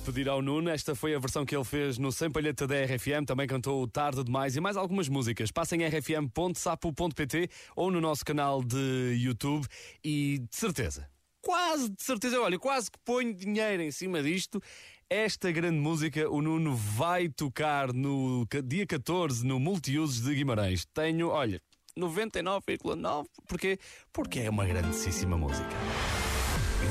Pedir 0.04 0.28
ao 0.28 0.42
Nuno. 0.42 0.68
Esta 0.68 0.94
foi 0.94 1.14
a 1.14 1.18
versão 1.18 1.44
que 1.44 1.54
ele 1.54 1.64
fez 1.64 1.98
no 1.98 2.10
Sem 2.10 2.30
Palheta 2.30 2.66
da 2.66 2.74
RFM. 2.84 3.24
Também 3.26 3.46
cantou 3.46 3.86
Tarde 3.86 4.24
Demais 4.24 4.56
e 4.56 4.60
mais 4.60 4.76
algumas 4.76 5.08
músicas. 5.08 5.52
Passem 5.52 5.82
em 5.82 5.88
rfm.sapo.pt 5.88 7.48
ou 7.76 7.90
no 7.90 8.00
nosso 8.00 8.24
canal 8.24 8.62
de 8.64 9.14
YouTube. 9.20 9.66
E 10.02 10.40
de 10.50 10.56
certeza, 10.56 11.08
quase 11.40 11.88
de 11.90 12.02
certeza, 12.02 12.40
olha, 12.40 12.58
quase 12.58 12.90
que 12.90 12.98
ponho 13.04 13.32
dinheiro 13.32 13.82
em 13.82 13.90
cima 13.92 14.22
disto. 14.22 14.60
Esta 15.08 15.52
grande 15.52 15.78
música 15.78 16.28
o 16.28 16.42
Nuno 16.42 16.74
vai 16.74 17.28
tocar 17.28 17.92
no 17.92 18.44
dia 18.64 18.86
14 18.86 19.46
no 19.46 19.60
Multiusos 19.60 20.22
de 20.22 20.34
Guimarães. 20.34 20.84
Tenho, 20.92 21.28
olha, 21.28 21.60
99,9. 21.96 23.26
Porquê? 23.46 23.78
Porque 24.12 24.40
é 24.40 24.50
uma 24.50 24.66
grandíssima 24.66 25.36
música. 25.36 26.25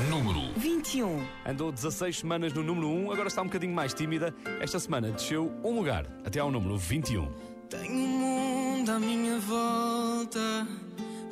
Número 0.04 0.52
21. 0.58 1.26
Andou 1.46 1.72
16 1.72 2.18
semanas 2.18 2.52
no 2.52 2.62
número 2.62 2.86
1, 2.86 3.12
agora 3.12 3.28
está 3.28 3.40
um 3.40 3.46
bocadinho 3.46 3.74
mais 3.74 3.94
tímida. 3.94 4.34
Esta 4.60 4.78
semana 4.78 5.10
desceu 5.10 5.50
um 5.64 5.74
lugar, 5.74 6.06
até 6.22 6.38
ao 6.38 6.50
número 6.50 6.76
21. 6.76 7.32
Tenho 7.70 7.92
um 7.92 8.06
mundo 8.06 8.90
à 8.90 9.00
minha 9.00 9.38
volta, 9.38 10.68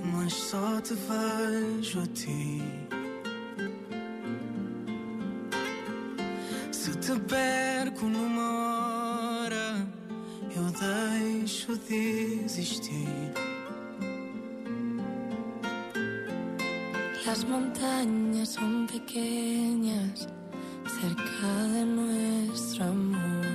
mas 0.02 0.32
só 0.32 0.80
te 0.80 0.94
vejo 0.94 2.00
a 2.00 2.06
ti. 2.06 2.62
Se 6.72 6.96
te 6.96 7.20
perco 7.20 8.06
numa 8.06 9.42
hora, 9.42 9.86
eu 10.56 11.20
deixo 11.20 11.76
de 11.86 12.44
existir. 12.44 13.34
Las 17.26 17.42
montañas 17.46 18.50
son 18.50 18.86
pequeñas 18.86 20.28
cerca 21.00 21.64
de 21.72 21.84
nuestro 21.86 22.84
amor. 22.84 23.46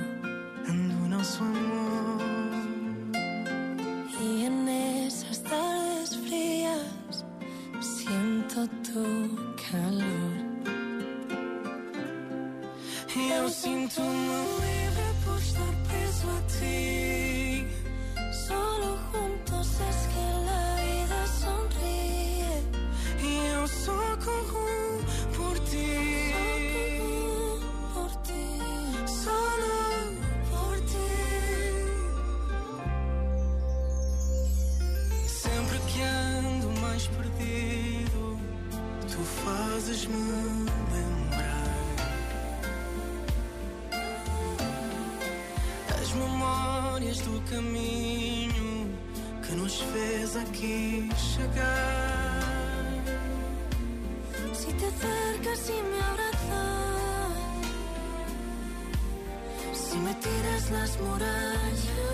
Nosso 1.08 1.44
amor. 1.44 2.22
Y 4.20 4.46
en 4.46 4.68
esas 4.68 5.44
tardes 5.44 6.18
frías 6.18 7.26
siento 7.80 8.68
tu 8.84 9.06
calor. 9.72 10.50
Eu 13.16 13.50
sinto-me 13.50 14.38
livre 14.64 15.08
por 15.26 15.38
estar 15.38 15.74
preso 15.88 16.28
a 16.30 16.42
ti. 16.48 16.99
Fez 50.00 50.36
aqui 50.36 51.10
chegar. 51.18 52.44
si 54.60 54.70
te 54.80 54.86
acercas 54.94 55.62
y 55.76 55.80
me 55.90 56.00
abrazas, 56.10 57.38
si 59.84 59.98
me 60.06 60.14
tiras 60.26 60.64
las 60.78 60.92
murallas, 61.02 62.10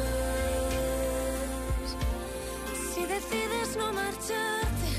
si 2.93 3.01
decides 3.15 3.69
no 3.77 3.87
marcharte, 3.93 4.89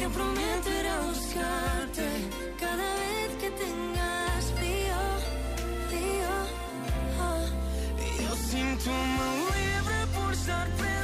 Eu 0.00 0.10
prometo 0.10 0.68
ir 0.80 0.86
a 0.94 0.96
buscarte. 1.08 2.06
cada 2.64 2.88
vez 3.00 3.30
que 3.40 3.50
tengas 3.62 4.44
frío, 4.56 5.00
frío. 5.88 6.34
ah. 7.26 7.46
Eu 8.28 8.34
sinto-me 8.50 9.28
livre 9.56 10.00
por 10.14 10.30
estar 10.32 10.66
preso 10.78 10.97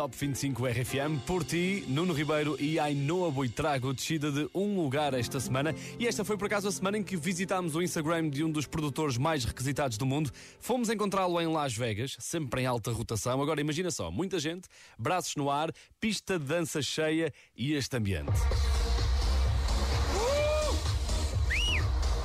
Top 0.00 0.16
25 0.16 0.66
RFM. 0.66 1.18
Por 1.26 1.44
ti, 1.44 1.84
Nuno 1.86 2.14
Ribeiro 2.14 2.56
e 2.58 2.80
Ainhoa 2.80 3.30
Boitrago, 3.30 3.92
descida 3.92 4.32
de 4.32 4.48
um 4.54 4.74
lugar 4.74 5.12
esta 5.12 5.38
semana. 5.38 5.74
E 5.98 6.06
esta 6.06 6.24
foi 6.24 6.38
por 6.38 6.46
acaso 6.46 6.68
a 6.68 6.72
semana 6.72 6.96
em 6.96 7.02
que 7.02 7.18
visitámos 7.18 7.76
o 7.76 7.82
Instagram 7.82 8.30
de 8.30 8.42
um 8.42 8.50
dos 8.50 8.66
produtores 8.66 9.18
mais 9.18 9.44
requisitados 9.44 9.98
do 9.98 10.06
mundo. 10.06 10.30
Fomos 10.58 10.88
encontrá-lo 10.88 11.38
em 11.38 11.46
Las 11.48 11.76
Vegas, 11.76 12.16
sempre 12.18 12.62
em 12.62 12.66
alta 12.66 12.90
rotação. 12.90 13.42
Agora 13.42 13.60
imagina 13.60 13.90
só, 13.90 14.10
muita 14.10 14.38
gente, 14.38 14.70
braços 14.98 15.36
no 15.36 15.50
ar, 15.50 15.70
pista 16.00 16.38
de 16.38 16.46
dança 16.46 16.80
cheia 16.80 17.30
e 17.54 17.74
este 17.74 17.94
ambiente. 17.94 18.32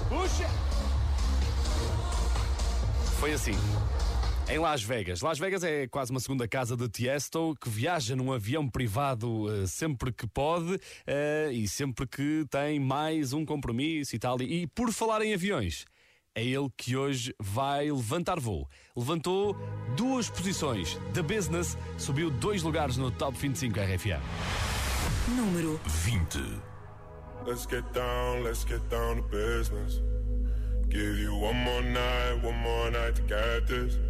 Puxa! 0.07 0.49
Foi 3.19 3.33
assim. 3.33 3.55
Em 4.47 4.59
Las 4.59 4.83
Vegas. 4.83 5.21
Las 5.21 5.39
Vegas 5.39 5.63
é 5.63 5.87
quase 5.87 6.11
uma 6.11 6.19
segunda 6.19 6.47
casa 6.47 6.77
de 6.77 6.87
Tiesto, 6.87 7.55
que 7.59 7.67
viaja 7.67 8.15
num 8.15 8.31
avião 8.31 8.69
privado 8.69 9.45
uh, 9.45 9.67
sempre 9.67 10.11
que 10.11 10.27
pode 10.27 10.75
uh, 10.75 11.51
e 11.51 11.67
sempre 11.67 12.05
que 12.05 12.45
tem 12.49 12.79
mais 12.79 13.33
um 13.33 13.43
compromisso 13.43 14.15
e 14.15 14.19
tal. 14.19 14.39
E, 14.39 14.61
e 14.61 14.67
por 14.67 14.93
falar 14.93 15.23
em 15.23 15.33
aviões, 15.33 15.85
é 16.35 16.43
ele 16.43 16.69
que 16.77 16.95
hoje 16.95 17.33
vai 17.39 17.91
levantar 17.91 18.39
voo. 18.39 18.69
Levantou 18.95 19.57
duas 19.97 20.29
posições. 20.29 20.95
The 21.13 21.23
Business 21.23 21.75
subiu 21.97 22.29
dois 22.29 22.61
lugares 22.61 22.97
no 22.97 23.09
Top 23.09 23.35
25 23.35 23.79
RFM. 23.79 24.21
Número 25.35 25.81
20. 25.85 26.37
Let's 27.47 27.65
get 27.65 27.83
down, 27.93 28.43
let's 28.43 28.63
get 28.63 28.81
down 28.89 29.17
to 29.17 29.23
business. 29.23 30.03
Give 30.87 31.19
you 31.19 31.33
one 31.33 31.57
more 31.57 31.81
night, 31.81 32.43
one 32.43 32.57
more 32.57 32.91
night 32.91 33.15
to 33.15 33.23
get 33.23 33.65
this. 33.67 34.04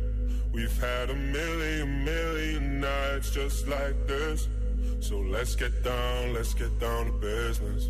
We've 0.55 0.79
had 0.79 1.09
a 1.09 1.15
million, 1.15 2.05
million 2.05 2.79
nights 2.79 3.29
just 3.29 3.67
like 3.67 4.07
this. 4.07 4.47
So 5.01 5.19
let's 5.19 5.53
get 5.53 5.83
down, 5.83 6.33
let's 6.33 6.53
get 6.53 6.79
down 6.79 7.07
to 7.07 7.11
business. 7.11 7.89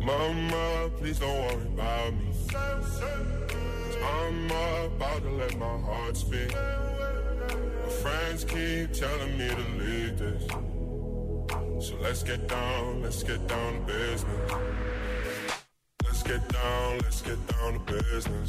Mama, 0.00 0.90
please 0.96 1.20
don't 1.20 1.38
worry 1.38 1.66
about 1.74 2.14
me. 2.14 2.32
I'm 4.02 4.46
about 4.50 5.22
to 5.22 5.30
let 5.30 5.56
my 5.58 5.78
heart 5.78 6.16
speak. 6.16 6.52
My 6.52 7.88
friends 8.02 8.42
keep 8.42 8.92
telling 8.92 9.38
me 9.38 9.48
to 9.48 9.66
leave 9.78 10.18
this. 10.18 10.42
So 11.86 11.94
let's 12.00 12.24
get 12.24 12.48
down, 12.48 13.00
let's 13.00 13.22
get 13.22 13.46
down 13.46 13.74
to 13.74 13.80
business. 13.92 14.52
Let's 16.04 16.24
get 16.24 16.48
down, 16.48 16.98
let's 16.98 17.22
get 17.22 17.46
down 17.46 17.74
to 17.74 17.92
business. 17.92 18.48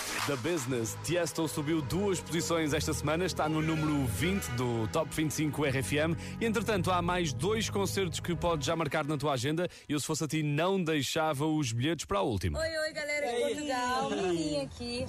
The 0.27 0.35
Business. 0.35 0.95
Tiesto 1.03 1.47
subiu 1.47 1.81
duas 1.81 2.19
posições 2.19 2.73
esta 2.73 2.93
semana, 2.93 3.25
está 3.25 3.49
no 3.49 3.59
número 3.59 4.05
20 4.05 4.51
do 4.51 4.87
Top 4.89 5.09
25 5.13 5.63
RFM. 5.65 6.15
E, 6.39 6.45
entretanto, 6.45 6.91
há 6.91 7.01
mais 7.01 7.33
dois 7.33 7.71
concertos 7.71 8.19
que 8.19 8.35
podes 8.35 8.67
já 8.67 8.75
marcar 8.75 9.03
na 9.03 9.17
tua 9.17 9.33
agenda. 9.33 9.67
Eu, 9.89 9.99
se 9.99 10.05
fosse 10.05 10.23
a 10.23 10.27
ti, 10.27 10.43
não 10.43 10.81
deixava 10.83 11.47
os 11.47 11.71
bilhetes 11.71 12.05
para 12.05 12.19
a 12.19 12.21
última. 12.21 12.59
Oi, 12.59 12.67
oi, 12.67 12.93
galera 12.93 13.31
de 13.31 13.41
Portugal. 13.41 14.09
Menininha 14.11 14.63
aqui. 14.63 15.05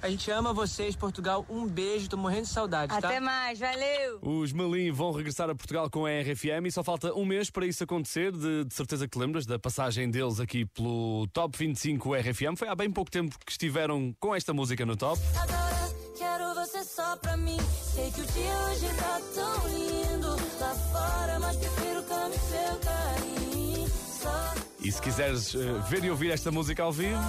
A 0.00 0.08
gente 0.08 0.30
ama 0.30 0.52
vocês, 0.52 0.94
Portugal. 0.94 1.44
Um 1.50 1.66
beijo, 1.66 2.08
tô 2.08 2.16
morrendo 2.16 2.42
de 2.42 2.50
saudade, 2.50 2.92
tá? 2.92 2.98
Até 2.98 3.18
mais, 3.18 3.58
valeu. 3.58 4.20
Os 4.22 4.52
Melim 4.52 4.92
vão 4.92 5.10
regressar 5.10 5.50
a 5.50 5.54
Portugal 5.56 5.90
com 5.90 6.06
a 6.06 6.10
RFM 6.10 6.66
e 6.66 6.70
só 6.70 6.84
falta 6.84 7.12
um 7.14 7.24
mês 7.24 7.50
para 7.50 7.66
isso 7.66 7.82
acontecer. 7.82 8.30
De, 8.30 8.64
de 8.64 8.74
certeza 8.74 9.08
que 9.08 9.18
te 9.18 9.20
lembras 9.20 9.44
da 9.44 9.58
passagem 9.58 10.08
deles 10.08 10.38
aqui 10.38 10.64
pelo 10.66 11.26
Top 11.32 11.58
25 11.58 12.14
RFM. 12.14 12.56
Foi 12.56 12.68
há 12.68 12.76
bem 12.76 12.90
pouco 12.90 13.10
tempo 13.10 13.36
que 13.44 13.50
estiveram 13.50 14.14
com 14.20 14.35
esta 14.36 14.52
música 14.52 14.84
no 14.84 14.96
top. 14.96 15.20
Agora 15.40 15.90
quero 16.16 16.54
você 16.54 16.84
só 16.84 17.16
pra 17.16 17.36
mim. 17.36 17.58
Sei 17.94 18.10
que 18.10 18.20
o 18.20 18.26
dia 18.26 18.52
hoje 18.68 18.86
tá 18.98 19.20
tão 19.34 19.68
lindo 19.68 20.28
lá 20.60 20.74
fora, 20.92 21.40
mas 21.40 21.56
prefiro 21.56 22.02
no 22.02 22.34
seu 22.34 22.76
carinho. 22.80 23.88
Só, 24.20 24.54
E 24.80 24.92
se 24.92 25.00
quiseres 25.00 25.54
eh, 25.54 25.58
ver 25.88 26.04
e 26.04 26.10
ouvir 26.10 26.30
esta 26.30 26.50
música 26.50 26.82
ao 26.82 26.92
vivo, 26.92 27.20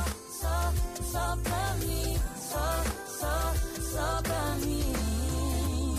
só, 0.42 0.74
só 1.12 1.38
pra 1.44 1.74
mim. 1.76 2.20
Só, 2.50 2.84
só, 3.20 3.54
só. 3.92 4.07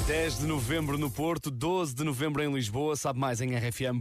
10 0.09 0.39
de 0.39 0.47
novembro 0.47 0.97
no 0.97 1.11
Porto, 1.11 1.51
12 1.51 1.95
de 1.95 2.03
novembro 2.03 2.43
em 2.43 2.51
Lisboa, 2.51 2.97
sabe 2.97 3.19
mais 3.19 3.43
em 3.43 3.55
rfm.sapo.pt. 3.55 4.01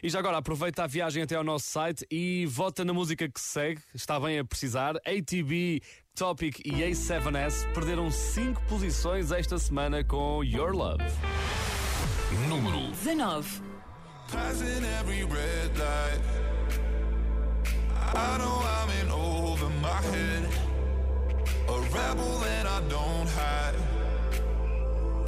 E 0.00 0.08
já 0.08 0.20
agora 0.20 0.36
aproveita 0.36 0.84
a 0.84 0.86
viagem 0.86 1.24
até 1.24 1.34
ao 1.34 1.42
nosso 1.42 1.66
site 1.66 2.06
e 2.08 2.46
vota 2.46 2.84
na 2.84 2.92
música 2.92 3.28
que 3.28 3.40
segue, 3.40 3.82
está 3.92 4.20
bem 4.20 4.38
a 4.38 4.44
precisar. 4.44 4.94
ATB, 4.98 5.82
Topic 6.14 6.60
e 6.64 6.74
A7S 6.74 7.72
perderam 7.74 8.08
5 8.08 8.62
posições 8.68 9.32
esta 9.32 9.58
semana 9.58 10.04
com 10.04 10.44
Your 10.44 10.76
Love. 10.76 11.02
Número 12.48 12.86
19. 13.02 13.62
Passing 14.30 14.84
every 15.00 15.24
red 15.24 15.76
light. 15.76 16.20
I 18.14 18.38
know 18.38 18.62
I'm 18.62 18.90
in 19.02 19.10
over 19.10 19.68
my 19.80 20.00
head. 20.12 20.48
A 21.66 21.80
rebel 21.90 22.38
that 22.38 22.66
I 22.68 22.80
don't 22.88 23.28
hide. 23.28 23.99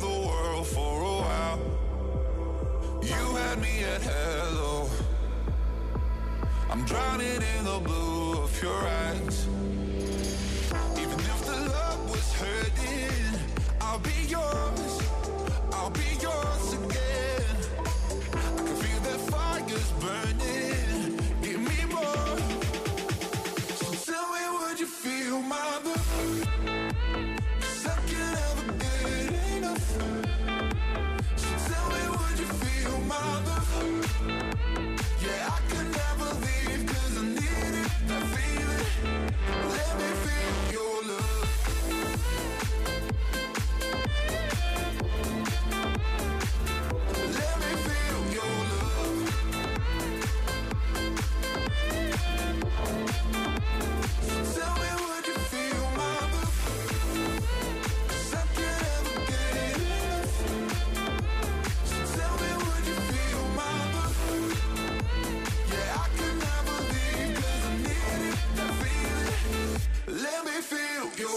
the 0.00 0.06
world 0.06 0.66
for 0.66 1.02
a 1.02 1.16
while. 1.22 1.60
You 3.02 3.36
had 3.36 3.60
me 3.60 3.84
at 3.84 4.02
hello. 4.02 5.09
I'm 6.72 6.84
drowning 6.84 7.26
in 7.26 7.64
the 7.64 7.80
blue 7.82 8.42
of 8.42 8.62
your 8.62 8.72
eyes. 8.72 9.46
Even 10.96 11.18
if 11.18 11.44
the 11.44 11.56
love 11.56 12.10
was 12.10 12.32
hurting, 12.34 13.40
I'll 13.80 13.98
be 13.98 14.22
yours. 14.28 15.02
I'll 15.72 15.90
be 15.90 16.10
yours 16.22 16.72
again. 16.74 17.56
I 18.32 18.56
can 18.56 18.76
feel 18.82 19.00
that 19.00 19.20
fire's 19.32 19.90
burning. 20.00 20.89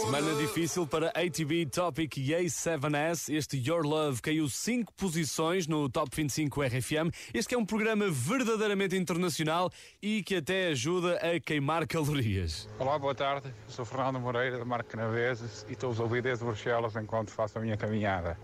Semana 0.04 0.36
difícil 0.36 0.86
para 0.86 1.08
ATV 1.12 1.66
Topic 1.68 2.18
e 2.18 2.32
A7S. 2.34 3.34
Este 3.34 3.58
Your 3.58 3.86
Love 3.86 4.22
caiu 4.22 4.50
5 4.50 4.94
posições 4.96 5.66
no 5.66 5.90
Top 5.90 6.14
25 6.14 6.62
RFM. 6.62 7.10
Este 7.34 7.48
que 7.48 7.56
é 7.56 7.58
um 7.58 7.66
programa 7.66 8.12
verdadeiramente 8.12 8.98
internacional 8.98 9.72
e 10.02 10.22
que 10.22 10.36
até 10.36 10.68
ajuda 10.68 11.16
a 11.16 11.40
queimar 11.40 11.88
calorias. 11.88 12.68
Olá, 12.78 13.00
boa 13.00 13.16
tarde. 13.16 13.48
Eu 13.48 13.72
sou 13.72 13.86
Fernando 13.86 14.20
Moreira, 14.20 14.58
da 14.58 14.66
Marca 14.66 14.90
Canaveses 14.98 15.66
e 15.70 15.72
estou 15.72 15.96
a 15.98 16.02
ouvir 16.02 16.22
desde 16.22 16.44
Bruxelas 16.44 16.98
enquanto 16.98 17.32
faço 17.32 17.58
a 17.58 17.62
minha 17.62 17.78
caminhada. 17.78 18.38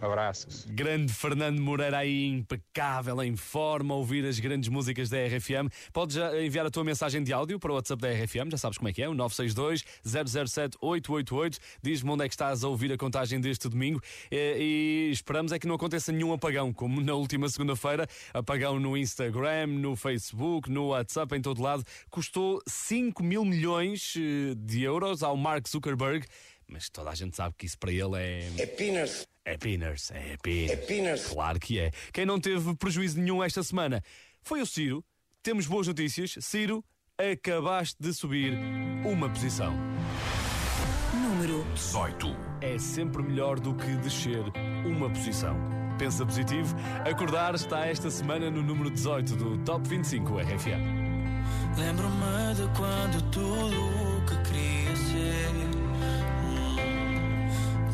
Abraços. 0.00 0.66
Grande 0.68 1.12
Fernando 1.12 1.60
Moreira 1.60 1.98
aí, 1.98 2.26
impecável, 2.26 3.22
em 3.22 3.36
forma, 3.36 3.94
a 3.94 3.96
ouvir 3.96 4.24
as 4.26 4.38
grandes 4.38 4.68
músicas 4.68 5.08
da 5.08 5.16
RFM. 5.18 5.68
Podes 5.92 6.16
enviar 6.16 6.66
a 6.66 6.70
tua 6.70 6.84
mensagem 6.84 7.22
de 7.22 7.32
áudio 7.32 7.58
para 7.58 7.72
o 7.72 7.74
WhatsApp 7.74 8.02
da 8.02 8.10
RFM, 8.10 8.50
já 8.50 8.58
sabes 8.58 8.78
como 8.78 8.88
é 8.88 8.92
que 8.92 9.02
é, 9.02 9.08
o 9.08 9.14
962-007-888. 9.14 11.58
Diz-me 11.82 12.10
onde 12.10 12.24
é 12.24 12.28
que 12.28 12.34
estás 12.34 12.64
a 12.64 12.68
ouvir 12.68 12.92
a 12.92 12.96
contagem 12.96 13.40
deste 13.40 13.68
domingo 13.68 14.00
Eh, 14.30 14.56
e 14.58 15.10
esperamos 15.10 15.52
é 15.52 15.58
que 15.58 15.66
não 15.66 15.74
aconteça 15.74 16.12
nenhum 16.12 16.32
apagão, 16.32 16.72
como 16.72 17.00
na 17.00 17.14
última 17.14 17.48
segunda-feira, 17.48 18.06
apagão 18.32 18.78
no 18.78 18.96
Instagram, 18.96 19.66
no 19.66 19.96
Facebook, 19.96 20.70
no 20.70 20.88
WhatsApp, 20.88 21.36
em 21.36 21.42
todo 21.42 21.62
lado. 21.62 21.84
Custou 22.10 22.60
5 22.66 23.22
mil 23.22 23.44
milhões 23.44 24.14
eh, 24.16 24.54
de 24.56 24.82
euros 24.82 25.22
ao 25.22 25.36
Mark 25.36 25.68
Zuckerberg, 25.68 26.26
mas 26.68 26.88
toda 26.88 27.10
a 27.10 27.14
gente 27.14 27.36
sabe 27.36 27.54
que 27.56 27.66
isso 27.66 27.78
para 27.78 27.92
ele 27.92 28.16
é... 28.16 28.50
É 28.58 28.66
peanuts. 28.66 29.26
É 29.46 29.56
Pinners, 29.56 30.10
é 30.10 30.36
Pinners. 30.42 30.72
É 30.72 30.76
peanuts. 30.76 31.26
Claro 31.28 31.60
que 31.60 31.78
é. 31.78 31.92
Quem 32.12 32.26
não 32.26 32.40
teve 32.40 32.74
prejuízo 32.74 33.20
nenhum 33.20 33.44
esta 33.44 33.62
semana 33.62 34.02
foi 34.42 34.60
o 34.60 34.66
Ciro. 34.66 35.04
Temos 35.40 35.68
boas 35.68 35.86
notícias. 35.86 36.34
Ciro, 36.40 36.84
acabaste 37.16 37.94
de 38.00 38.12
subir 38.12 38.58
uma 39.04 39.30
posição. 39.30 39.72
Número 41.14 41.64
18. 41.74 42.36
É 42.60 42.76
sempre 42.76 43.22
melhor 43.22 43.60
do 43.60 43.72
que 43.72 43.86
descer 43.98 44.42
uma 44.84 45.08
posição. 45.08 45.56
Pensa 45.96 46.26
positivo. 46.26 46.74
Acordar 47.08 47.54
está 47.54 47.86
esta 47.86 48.10
semana 48.10 48.50
no 48.50 48.64
número 48.64 48.90
18 48.90 49.36
do 49.36 49.58
Top 49.58 49.88
25 49.88 50.40
RFM. 50.40 51.06
Lembro-me 51.78 52.54
de 52.56 52.62
quando 52.76 53.30
tudo 53.30 54.18
o 54.18 54.26
que 54.26 54.50
queria 54.50 54.96
ser 54.96 55.65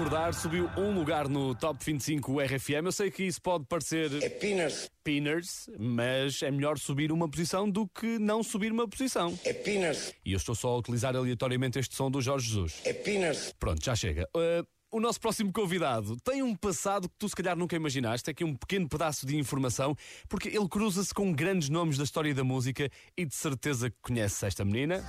Acordar 0.00 0.32
subiu 0.32 0.66
um 0.78 0.94
lugar 0.94 1.28
no 1.28 1.54
Top 1.54 1.78
25 1.84 2.40
RFM. 2.40 2.86
Eu 2.86 2.92
sei 2.92 3.10
que 3.10 3.22
isso 3.22 3.38
pode 3.42 3.66
parecer. 3.66 4.10
É 4.22 4.30
Pinners. 4.30 4.90
Pinners, 5.04 5.68
mas 5.78 6.42
é 6.42 6.50
melhor 6.50 6.78
subir 6.78 7.12
uma 7.12 7.28
posição 7.28 7.68
do 7.68 7.86
que 7.86 8.18
não 8.18 8.42
subir 8.42 8.72
uma 8.72 8.88
posição. 8.88 9.38
É 9.44 9.52
Pinners. 9.52 10.14
E 10.24 10.32
eu 10.32 10.38
estou 10.38 10.54
só 10.54 10.70
a 10.70 10.78
utilizar 10.78 11.14
aleatoriamente 11.14 11.78
este 11.78 11.94
som 11.94 12.10
do 12.10 12.18
Jorge 12.22 12.48
Jesus. 12.48 12.80
É 12.86 12.94
Pinners. 12.94 13.54
Pronto, 13.60 13.84
já 13.84 13.94
chega. 13.94 14.26
Uh, 14.34 14.66
o 14.90 15.00
nosso 15.00 15.20
próximo 15.20 15.52
convidado 15.52 16.16
tem 16.24 16.42
um 16.42 16.56
passado 16.56 17.06
que 17.06 17.16
tu 17.18 17.28
se 17.28 17.36
calhar 17.36 17.54
nunca 17.54 17.76
imaginaste, 17.76 18.30
é 18.30 18.32
aqui 18.32 18.42
um 18.42 18.56
pequeno 18.56 18.88
pedaço 18.88 19.26
de 19.26 19.36
informação, 19.36 19.94
porque 20.30 20.48
ele 20.48 20.66
cruza-se 20.66 21.12
com 21.12 21.30
grandes 21.30 21.68
nomes 21.68 21.98
da 21.98 22.04
história 22.04 22.34
da 22.34 22.42
música 22.42 22.88
e 23.18 23.26
de 23.26 23.34
certeza 23.34 23.90
que 23.90 23.96
conhece 24.00 24.46
esta 24.46 24.64
menina. 24.64 25.04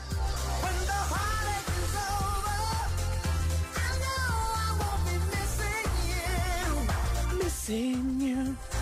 Missing 7.72 8.20
you. 8.20 8.81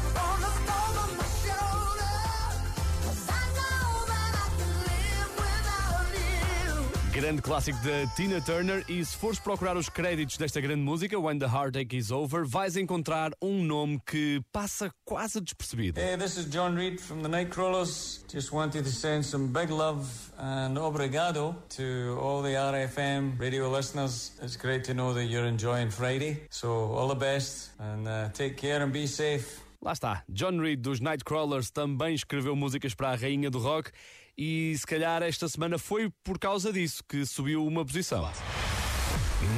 Grande 7.12 7.41
clássico 7.41 7.78
da 7.80 8.06
Tina 8.15 8.39
Turner 8.39 8.86
e 8.88 9.04
se 9.04 9.17
fores 9.17 9.39
procurar 9.39 9.76
os 9.76 9.89
créditos 9.89 10.38
desta 10.38 10.62
grande 10.62 10.82
música, 10.82 11.19
When 11.19 11.39
the 11.39 11.48
Heartache 11.48 11.98
is 11.98 12.12
Over, 12.12 12.45
vais 12.45 12.78
encontrar 12.78 13.32
um 13.41 13.63
nome 13.63 14.00
que 14.06 14.41
passa 14.54 14.91
quase 15.04 15.41
despercebido. 15.41 16.00
Hey, 16.00 16.15
this 16.17 16.38
is 16.38 16.45
John 16.45 16.76
Reed 16.76 17.02
from 17.02 17.24
the 17.24 17.28
Nightcrawlers. 17.28 18.24
Just 18.32 18.54
wanted 18.54 18.84
to 18.84 18.91
send 18.91 19.26
some 19.26 19.48
big 19.48 19.72
love 19.72 20.32
and 20.38 20.78
obrigado 20.78 21.56
to 21.69 22.15
all 22.22 22.43
the 22.43 22.54
RFM 22.54 23.39
radio 23.39 23.67
listeners. 23.69 24.34
It's 24.43 24.56
great 24.56 24.84
to 24.84 24.93
know 24.93 25.12
that 25.13 25.26
you're 25.26 25.48
enjoying 25.48 25.89
Friday. 25.89 26.43
So, 26.52 26.69
all 26.93 27.08
the 27.08 27.15
best 27.15 27.72
and 27.80 28.08
uh, 28.08 28.30
take 28.34 28.56
care 28.56 28.84
and 28.84 28.93
be 28.93 29.08
safe. 29.08 29.62
Lá 29.82 29.94
está, 29.94 30.24
John 30.28 30.60
Reed 30.60 30.82
dos 30.82 31.00
Nightcrawlers 31.00 31.72
também 31.72 32.13
escreveu 32.13 32.54
músicas 32.54 32.94
para 32.94 33.12
a 33.12 33.15
rainha 33.15 33.50
do 33.50 33.60
rock 33.60 33.92
e 34.38 34.76
se 34.78 34.86
calhar 34.86 35.24
esta 35.24 35.48
semana 35.48 35.78
foi 35.78 36.12
por 36.22 36.38
causa 36.38 36.74
disso 36.74 37.02
que 37.08 37.26
subiu 37.26 37.65
uma 37.65 37.86
posição. 37.86 38.30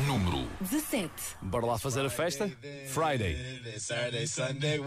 Número 0.05 0.47
17. 0.61 1.11
Bora 1.41 1.65
lá 1.65 1.79
fazer 1.79 2.05
a 2.05 2.09
festa? 2.09 2.47
Friday. 2.89 3.35
Saturday, 3.79 4.27
Sunday. 4.27 4.79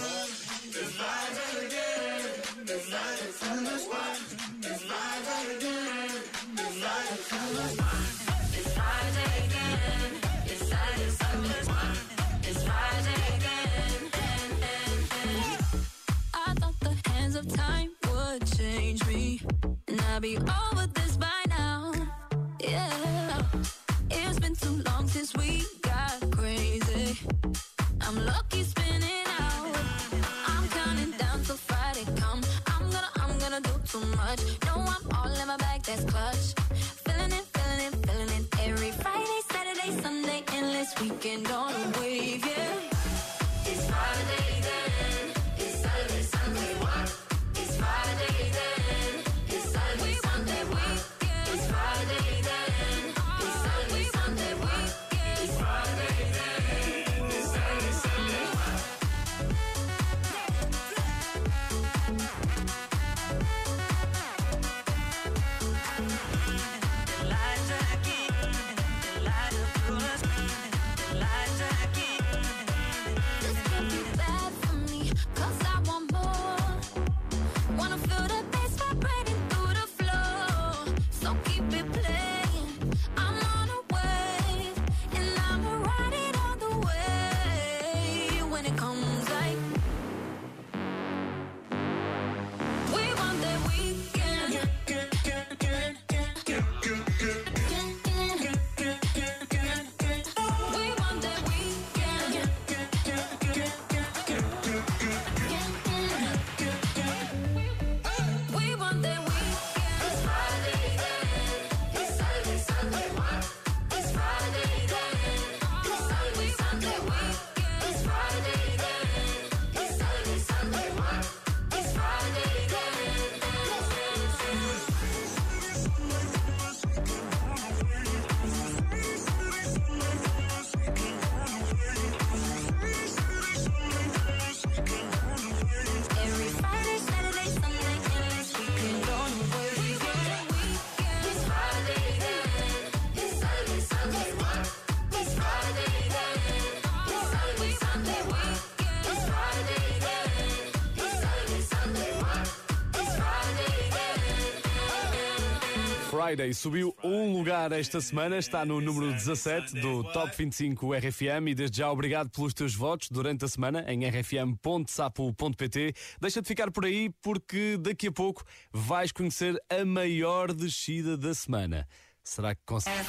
Friday 156.24 156.54
subiu 156.54 156.96
um 157.04 157.36
lugar 157.36 157.70
esta 157.72 158.00
semana, 158.00 158.38
está 158.38 158.64
no 158.64 158.80
número 158.80 159.12
17 159.12 159.78
do 159.78 160.02
Top 160.04 160.34
25 160.34 160.94
RFM 160.94 161.48
e 161.48 161.54
desde 161.54 161.76
já 161.78 161.92
obrigado 161.92 162.30
pelos 162.30 162.54
teus 162.54 162.74
votos 162.74 163.10
durante 163.10 163.44
a 163.44 163.48
semana 163.48 163.84
em 163.86 164.08
rfm.sapo.pt. 164.08 165.92
Deixa 166.18 166.40
de 166.40 166.48
ficar 166.48 166.70
por 166.70 166.86
aí 166.86 167.10
porque 167.20 167.76
daqui 167.78 168.06
a 168.06 168.12
pouco 168.12 168.42
vais 168.72 169.12
conhecer 169.12 169.62
a 169.68 169.84
maior 169.84 170.54
descida 170.54 171.14
da 171.14 171.34
semana. 171.34 171.86
Será 172.22 172.54
que 172.54 172.62
consegues? 172.64 173.06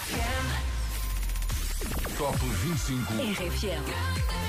Top 2.18 2.38
25 2.38 3.14
RFM. 3.14 4.45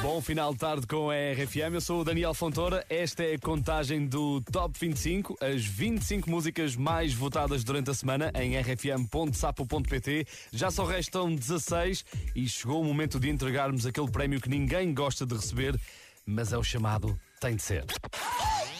Bom 0.00 0.20
final 0.20 0.52
de 0.52 0.58
tarde 0.60 0.86
com 0.86 1.10
a 1.10 1.14
RFM. 1.14 1.74
Eu 1.74 1.80
sou 1.80 2.02
o 2.02 2.04
Daniel 2.04 2.32
Fontoura. 2.34 2.84
Esta 2.88 3.24
é 3.24 3.34
a 3.34 3.38
contagem 3.38 4.06
do 4.06 4.40
Top 4.42 4.78
25, 4.78 5.36
as 5.40 5.64
25 5.64 6.30
músicas 6.30 6.76
mais 6.76 7.12
votadas 7.12 7.64
durante 7.64 7.90
a 7.90 7.94
semana 7.94 8.30
em 8.40 8.56
rfm.sapo.pt. 8.56 10.26
Já 10.52 10.70
só 10.70 10.84
restam 10.84 11.34
16 11.34 12.04
e 12.36 12.48
chegou 12.48 12.80
o 12.80 12.84
momento 12.84 13.18
de 13.18 13.28
entregarmos 13.28 13.86
aquele 13.86 14.10
prémio 14.10 14.40
que 14.40 14.48
ninguém 14.48 14.94
gosta 14.94 15.26
de 15.26 15.34
receber, 15.34 15.74
mas 16.24 16.52
é 16.52 16.58
o 16.58 16.62
chamado 16.62 17.18
Tem 17.44 17.56
de 17.56 17.62
Ser. 17.62 17.84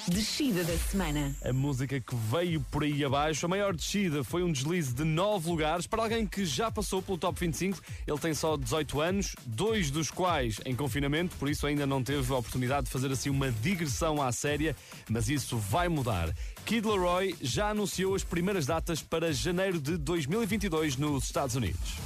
Descida 0.08 0.64
da 0.64 0.74
semana. 0.78 1.36
A 1.44 1.52
música 1.52 2.00
que 2.00 2.14
veio 2.14 2.62
por 2.70 2.82
aí 2.82 3.04
abaixo, 3.04 3.44
a 3.44 3.48
maior 3.48 3.76
descida 3.76 4.24
foi 4.24 4.42
um 4.42 4.50
deslize 4.50 4.94
de 4.94 5.04
9 5.04 5.50
lugares 5.50 5.86
para 5.86 6.02
alguém 6.02 6.26
que 6.26 6.46
já 6.46 6.70
passou 6.70 7.02
pelo 7.02 7.18
Top 7.18 7.38
25. 7.38 7.78
Ele 8.06 8.18
tem 8.18 8.32
só 8.32 8.56
18 8.56 9.02
anos, 9.02 9.36
dois 9.44 9.90
dos 9.90 10.10
quais 10.10 10.62
em 10.64 10.74
confinamento, 10.74 11.36
por 11.36 11.50
isso 11.50 11.66
ainda 11.66 11.86
não 11.86 12.02
teve 12.02 12.32
a 12.32 12.38
oportunidade 12.38 12.86
de 12.86 12.90
fazer 12.90 13.12
assim 13.12 13.28
uma 13.28 13.52
digressão 13.52 14.22
à 14.22 14.32
séria, 14.32 14.74
mas 15.10 15.28
isso 15.28 15.58
vai 15.58 15.86
mudar. 15.86 16.34
Kid 16.64 16.86
Laroi 16.88 17.36
já 17.42 17.68
anunciou 17.68 18.14
as 18.14 18.24
primeiras 18.24 18.64
datas 18.64 19.02
para 19.02 19.30
janeiro 19.30 19.78
de 19.78 19.98
2022 19.98 20.96
nos 20.96 21.24
Estados 21.24 21.54
Unidos. 21.54 21.98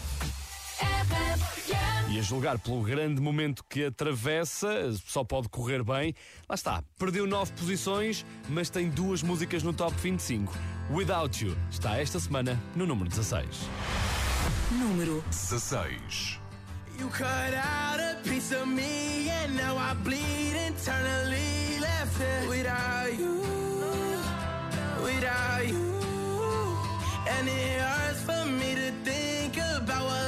E 2.11 2.18
a 2.18 2.22
julgar 2.22 2.59
pelo 2.59 2.83
grande 2.83 3.20
momento 3.20 3.62
que 3.68 3.85
atravessa, 3.85 4.93
só 5.07 5.22
pode 5.22 5.49
correr 5.49 5.83
bem. 5.83 6.14
Lá 6.49 6.55
está, 6.55 6.83
perdeu 6.99 7.26
nove 7.26 7.53
posições, 7.53 8.24
mas 8.49 8.70
tem 8.70 8.89
duas 8.89 9.22
músicas 9.22 9.62
no 9.62 9.72
top 9.72 9.95
25. 10.01 10.53
Without 10.91 11.45
You 11.45 11.55
está 11.70 11.99
esta 12.01 12.18
semana 12.18 12.59
no 12.74 12.87
número 12.87 13.11
16. 13.11 13.45
Número 14.72 15.22
16. 15.31 16.41
You 16.99 17.09
cut 17.11 17.55
out 17.55 18.01
a 18.01 18.16
piece 18.24 18.53
of 18.53 18.66
me 18.66 19.31
and 19.31 19.55
now 19.55 19.76
I 19.76 19.95
bleed 20.03 20.57
internally 20.57 21.79
left 21.79 22.20
it 22.20 22.49
without 22.49 23.16
you, 23.16 23.43
without 25.03 25.68
you. 25.68 25.95
And 27.29 27.49
it 27.49 27.81
hurts 27.81 28.22
for 28.22 28.45
me 28.47 28.74
to 28.74 28.91
think 29.05 29.57
about 29.59 30.07
what 30.07 30.28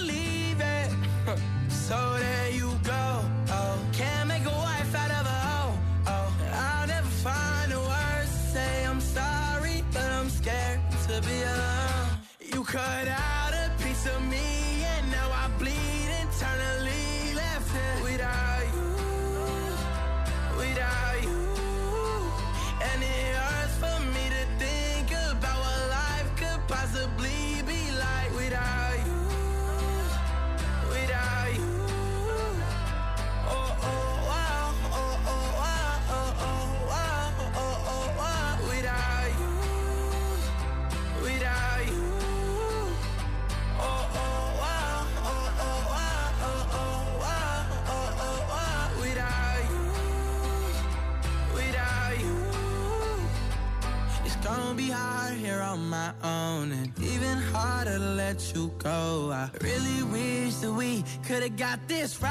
got 61.71 61.87
this 61.87 62.21
right. 62.21 62.30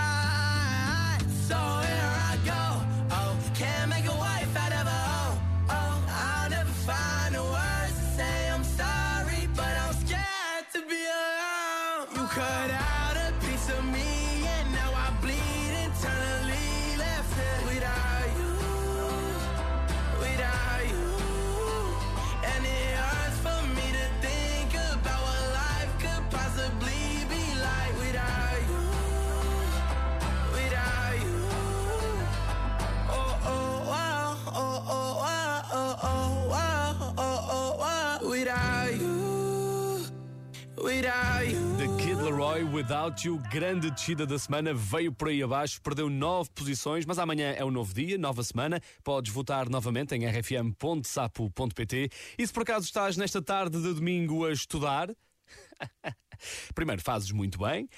The 40.91 41.86
Kid 42.03 42.20
Laroi, 42.20 42.64
Without 42.64 43.24
You, 43.24 43.38
grande 43.49 43.93
descida 43.93 44.26
da 44.26 44.36
semana, 44.36 44.74
veio 44.74 45.12
por 45.12 45.28
aí 45.28 45.41
abaixo, 45.41 45.80
perdeu 45.80 46.11
nove 46.11 46.51
posições, 46.53 47.07
mas 47.07 47.16
amanhã 47.16 47.53
é 47.53 47.64
um 47.64 47.70
novo 47.70 47.95
dia, 47.95 48.18
nova 48.18 48.43
semana. 48.43 48.80
Podes 49.05 49.32
votar 49.32 49.68
novamente 49.68 50.16
em 50.16 50.26
rfm.sapo.pt. 50.26 52.11
E 52.36 52.45
se 52.45 52.53
por 52.53 52.64
acaso 52.64 52.86
estás 52.86 53.16
nesta 53.16 53.41
tarde 53.41 53.80
de 53.80 53.95
domingo 53.95 54.45
a 54.45 54.51
estudar, 54.53 55.14
primeiro 56.74 57.01
fazes 57.01 57.30
muito 57.30 57.61
bem. 57.61 57.88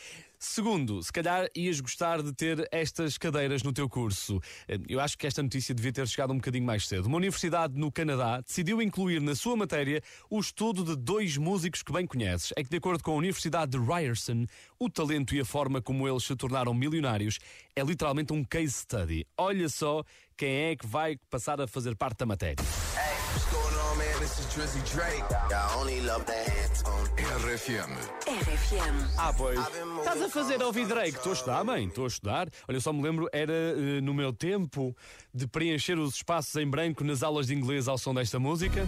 Segundo, 0.44 1.00
se 1.00 1.12
calhar 1.12 1.48
ias 1.54 1.78
gostar 1.80 2.20
de 2.20 2.32
ter 2.32 2.68
estas 2.72 3.16
cadeiras 3.16 3.62
no 3.62 3.72
teu 3.72 3.88
curso. 3.88 4.40
Eu 4.88 4.98
acho 4.98 5.16
que 5.16 5.24
esta 5.24 5.40
notícia 5.40 5.72
devia 5.72 5.92
ter 5.92 6.06
chegado 6.08 6.32
um 6.32 6.36
bocadinho 6.36 6.66
mais 6.66 6.88
cedo. 6.88 7.06
Uma 7.06 7.18
universidade 7.18 7.78
no 7.78 7.92
Canadá 7.92 8.40
decidiu 8.40 8.82
incluir 8.82 9.20
na 9.20 9.36
sua 9.36 9.56
matéria 9.56 10.02
o 10.28 10.40
estudo 10.40 10.84
de 10.84 10.96
dois 10.96 11.36
músicos 11.36 11.84
que 11.84 11.92
bem 11.92 12.04
conheces. 12.08 12.52
É 12.56 12.64
que, 12.64 12.68
de 12.68 12.76
acordo 12.76 13.04
com 13.04 13.12
a 13.12 13.14
Universidade 13.14 13.70
de 13.70 13.78
Ryerson, 13.78 14.44
o 14.80 14.90
talento 14.90 15.32
e 15.32 15.40
a 15.40 15.44
forma 15.44 15.80
como 15.80 16.08
eles 16.08 16.24
se 16.24 16.34
tornaram 16.34 16.74
milionários 16.74 17.38
é 17.76 17.84
literalmente 17.84 18.32
um 18.32 18.42
case 18.42 18.72
study. 18.72 19.24
Olha 19.38 19.68
só 19.68 20.02
quem 20.36 20.50
é 20.50 20.76
que 20.76 20.88
vai 20.88 21.16
passar 21.30 21.60
a 21.60 21.68
fazer 21.68 21.94
parte 21.94 22.18
da 22.18 22.26
matéria. 22.26 22.64
Hey, 22.96 23.21
what's 23.32 23.50
going 23.50 23.76
on, 23.88 23.98
man? 23.98 24.20
This 24.20 24.38
is 24.38 24.46
Drizzy 24.46 24.82
Drake. 24.92 25.24
I 25.50 25.74
only 25.78 26.00
love 26.00 26.24
the 26.26 26.32
hands 26.32 26.82
on 26.84 27.06
RFM. 27.16 27.90
RFM. 28.26 28.94
Ah, 29.18 29.32
pois. 29.36 29.58
Estás 29.58 30.22
a 30.22 30.28
fazer 30.28 30.62
ouvir 30.62 30.86
Drake? 30.86 31.16
Estou 31.16 31.30
a 31.30 31.34
estudar, 31.34 31.64
bem, 31.64 31.88
estou 31.88 32.04
a 32.04 32.08
estudar. 32.08 32.48
Olha, 32.68 32.76
eu 32.76 32.80
só 32.80 32.92
me 32.92 33.02
lembro, 33.02 33.28
era 33.32 33.52
eh, 33.52 34.00
no 34.00 34.12
meu 34.14 34.32
tempo 34.32 34.94
de 35.34 35.46
preencher 35.46 35.98
os 35.98 36.16
espaços 36.16 36.54
em 36.56 36.68
branco 36.68 37.04
nas 37.04 37.22
aulas 37.22 37.46
de 37.46 37.54
inglês 37.54 37.88
ao 37.88 37.98
som 37.98 38.14
desta 38.14 38.38
música. 38.38 38.86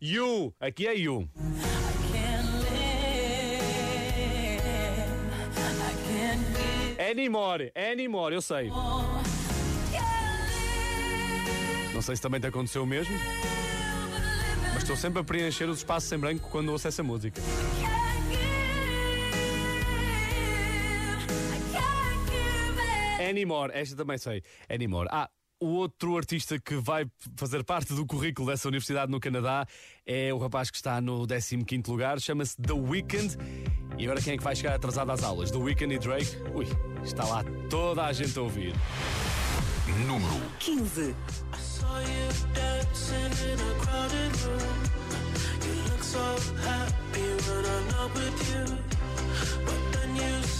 You, 0.00 0.54
aqui 0.60 0.86
é 0.86 0.94
You. 0.94 1.28
Anymore, 7.14 7.70
anymore, 7.76 8.34
eu 8.34 8.42
sei. 8.42 8.68
Não 11.94 12.02
sei 12.02 12.16
se 12.16 12.22
também 12.22 12.40
te 12.40 12.48
aconteceu 12.48 12.82
o 12.82 12.86
mesmo. 12.86 13.14
Mas 14.72 14.82
estou 14.82 14.96
sempre 14.96 15.20
a 15.20 15.24
preencher 15.24 15.68
os 15.68 15.78
espaços 15.78 16.10
em 16.10 16.18
branco 16.18 16.48
quando 16.50 16.70
ouço 16.70 16.88
essa 16.88 17.04
música. 17.04 17.40
Anymore, 23.30 23.70
esta 23.72 23.94
também 23.94 24.18
sei. 24.18 24.42
Anymore. 24.68 25.08
Ah, 25.12 25.30
o 25.60 25.66
outro 25.66 26.16
artista 26.16 26.58
que 26.58 26.76
vai 26.76 27.06
fazer 27.36 27.64
parte 27.64 27.94
do 27.94 28.06
currículo 28.06 28.48
dessa 28.48 28.68
universidade 28.68 29.10
no 29.10 29.20
Canadá 29.20 29.66
é 30.06 30.32
o 30.32 30.38
rapaz 30.38 30.70
que 30.70 30.76
está 30.76 31.00
no 31.00 31.26
15 31.26 31.82
lugar, 31.88 32.20
chama-se 32.20 32.60
The 32.60 32.72
Weeknd. 32.72 33.36
E 33.98 34.04
agora 34.04 34.20
quem 34.20 34.34
é 34.34 34.36
que 34.36 34.42
vai 34.42 34.56
chegar 34.56 34.74
atrasado 34.74 35.10
às 35.10 35.22
aulas? 35.22 35.50
The 35.50 35.58
Weeknd 35.58 35.94
e 35.94 35.98
Drake? 35.98 36.36
Ui, 36.54 36.66
está 37.04 37.24
lá 37.24 37.44
toda 37.70 38.04
a 38.04 38.12
gente 38.12 38.38
a 38.38 38.42
ouvir. 38.42 38.74
Número 40.06 40.40
15. 40.58 41.14
saw 46.14 46.54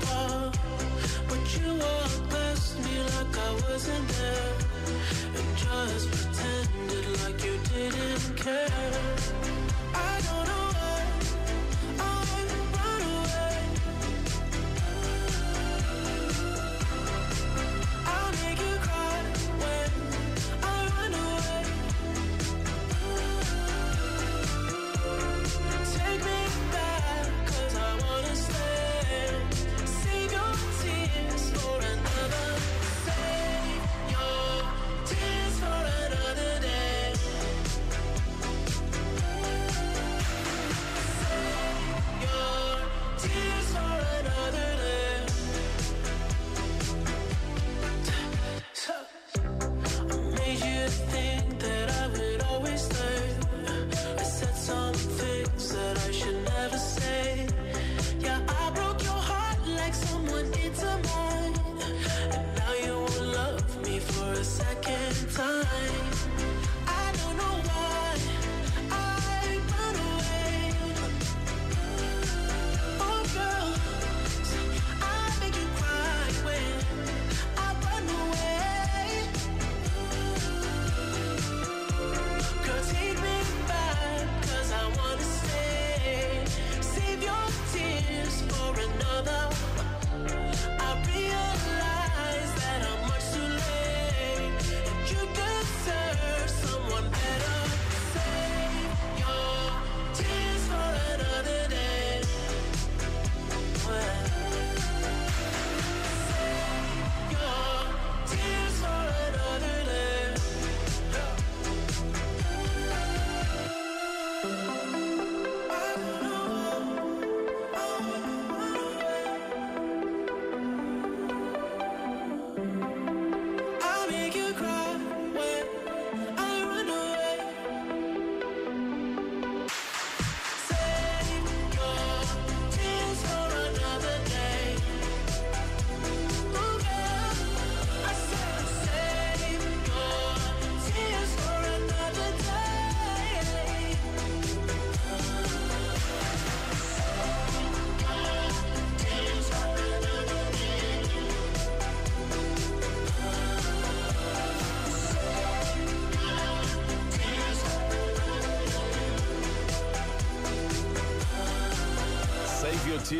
But 0.00 1.44
you 1.58 1.70
walked 1.74 2.30
past 2.30 2.78
me 2.84 2.94
like 3.14 3.36
I 3.38 3.52
wasn't 3.68 4.08
there. 4.08 4.54
And 5.38 5.56
just 5.56 6.10
pretended 6.10 7.06
like 7.24 7.44
you 7.44 7.56
didn't 7.72 8.36
care. 8.36 8.92
I 9.94 10.20
don't 10.26 10.46
know 10.48 10.66
why 10.78 10.91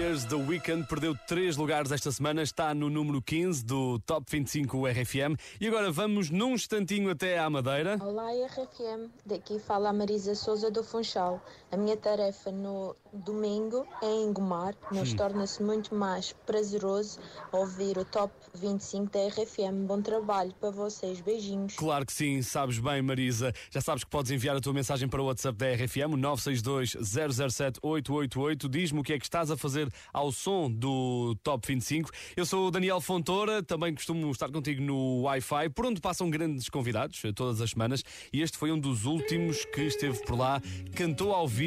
Tears, 0.03 0.25
The 0.25 0.35
Weeknd 0.35 0.85
perdeu 0.89 1.17
três 1.29 1.57
lugares 1.57 1.93
esta 1.93 2.11
semana, 2.11 2.43
está 2.43 2.75
no 2.75 2.91
número 2.91 3.23
15 3.23 3.65
do 3.65 4.01
Top 4.01 4.27
25 4.29 4.85
RFM. 4.89 5.37
E 5.61 5.69
agora 5.69 5.93
vamos 5.93 6.29
num 6.29 6.55
instantinho 6.55 7.09
até 7.09 7.39
à 7.39 7.49
Madeira. 7.49 7.97
Olá, 8.03 8.33
RFM. 8.33 9.09
Daqui 9.25 9.61
fala 9.61 9.91
a 9.91 9.93
Marisa 9.93 10.35
Souza 10.35 10.73
do 10.73 10.83
Funchal. 10.83 11.41
A 11.73 11.77
minha 11.79 11.97
tarefa 11.97 12.53
no 12.53 12.95
domingo 13.15 13.87
é 14.03 14.15
engomar, 14.25 14.75
mas 14.91 15.13
Hum. 15.15 15.17
torna-se 15.17 15.63
muito 15.63 15.95
mais 15.95 16.35
prazeroso 16.45 17.19
ouvir 17.51 17.97
o 17.97 18.05
Top 18.05 18.31
25 18.55 19.11
da 19.11 19.27
RFM. 19.29 19.87
Bom 19.87 20.03
trabalho 20.03 20.53
para 20.61 20.71
vocês. 20.71 21.23
Beijinhos. 21.23 21.75
Claro 21.75 22.05
que 22.05 22.13
sim, 22.13 22.43
sabes 22.43 22.79
bem, 22.79 23.01
Marisa. 23.01 23.55
Já 23.71 23.81
sabes 23.81 24.05
que 24.05 24.11
podes 24.11 24.31
enviar 24.31 24.55
a 24.55 24.61
tua 24.61 24.75
mensagem 24.75 25.09
para 25.09 25.23
o 25.23 25.25
WhatsApp 25.25 25.57
da 25.57 25.73
RFM, 25.73 26.13
o 26.13 26.17
962 26.19 26.95
007 27.01 27.81
888. 27.83 28.69
Diz-me 28.69 29.01
o 29.01 29.03
que 29.03 29.15
é 29.15 29.19
que 29.19 29.25
estás 29.25 29.51
a 29.51 29.57
fazer 29.57 29.91
ao 30.13 30.31
som 30.31 30.71
do 30.71 31.35
Top 31.43 31.67
25. 31.67 32.11
Eu 32.37 32.45
sou 32.45 32.69
o 32.69 32.71
Daniel 32.71 33.01
Fontoura, 33.01 33.63
também 33.63 33.95
costumo 33.95 34.31
estar 34.31 34.51
contigo 34.51 34.83
no 34.83 35.23
Wi-Fi, 35.23 35.71
por 35.75 35.87
onde 35.87 36.03
passam 36.03 36.29
grandes 36.29 36.69
convidados 36.69 37.25
eh, 37.25 37.33
todas 37.33 37.63
as 37.63 37.71
semanas. 37.71 38.03
E 38.31 38.43
este 38.43 38.59
foi 38.59 38.71
um 38.71 38.79
dos 38.79 39.07
últimos 39.07 39.65
que 39.65 39.81
esteve 39.83 40.23
por 40.27 40.37
lá, 40.37 40.61
cantou 40.95 41.33
ao 41.33 41.49
vivo 41.49 41.62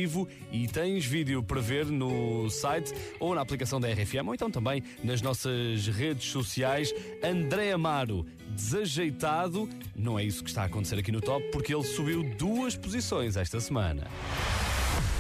e 0.52 0.68
tens 0.68 1.06
vídeo 1.06 1.42
para 1.42 1.62
ver 1.62 1.86
no 1.86 2.50
site 2.50 2.94
ou 3.20 3.34
na 3.34 3.42
aplicação 3.42 3.80
da 3.80 3.88
RFM, 3.88 4.28
ou 4.28 4.34
então 4.34 4.52
também 4.52 4.84
nas 5.04 5.22
nossas 5.22 5.88
redes 5.88 6.30
sociais. 6.30 6.94
André 7.24 7.72
Amaro, 7.72 8.26
desajeitado, 8.50 9.70
não 9.96 10.20
é 10.20 10.24
isso 10.24 10.44
que 10.44 10.50
está 10.50 10.64
a 10.64 10.66
acontecer 10.66 11.00
aqui 11.00 11.12
no 11.12 11.22
top, 11.22 11.44
porque 11.52 11.74
ele 11.74 11.84
subiu 11.84 12.24
duas 12.38 12.76
posições 12.76 13.38
esta 13.38 13.60
semana. 13.60 14.08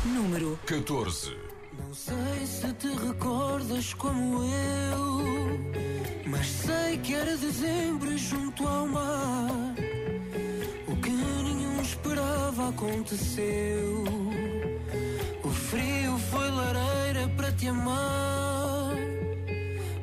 Número 0.05 0.59
14. 0.65 1.35
Não 1.79 1.93
sei 1.93 2.45
se 2.45 2.73
te 2.73 2.87
recordas 2.87 3.93
como 3.93 4.43
eu, 4.43 5.59
mas 6.25 6.45
sei 6.47 6.97
que 6.97 7.13
era 7.13 7.35
dezembro 7.37 8.17
junto 8.17 8.67
ao 8.67 8.87
mar. 8.87 9.75
O 10.87 10.95
que 10.97 11.09
nenhum 11.09 11.81
esperava 11.81 12.69
aconteceu. 12.69 14.03
Frio 15.75 16.17
foi 16.31 16.49
lareira 16.51 17.27
para 17.35 17.51
te 17.51 17.67
amar. 17.67 18.95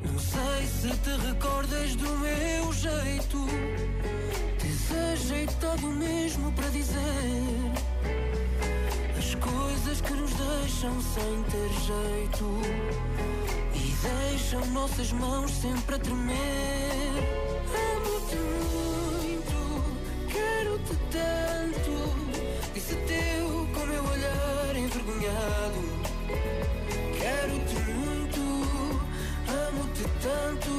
Não 0.05 0.19
sei 0.19 0.67
se 0.67 0.95
te 0.99 1.09
recordas 1.25 1.95
do 1.95 2.09
meu 2.19 2.71
jeito. 2.73 3.39
ajeitado 5.13 5.87
mesmo 5.87 6.51
para 6.51 6.69
dizer 6.69 7.71
as 9.17 9.33
coisas 9.33 10.01
que 10.01 10.13
nos 10.13 10.31
deixam 10.33 11.01
sem 11.01 11.43
ter 11.51 11.69
jeito 11.89 12.45
e 13.73 14.29
deixam 14.29 14.63
nossas 14.67 15.11
mãos 15.11 15.49
sempre 15.49 15.95
a 15.95 15.97
tremer. 15.97 16.35
Amo-te 17.95 18.35
muito, 19.15 19.51
quero-te 20.31 20.95
tanto. 21.11 21.42
Quero-te 27.19 27.75
muito, 27.91 28.41
amo-te 29.47 30.03
tanto. 30.21 30.73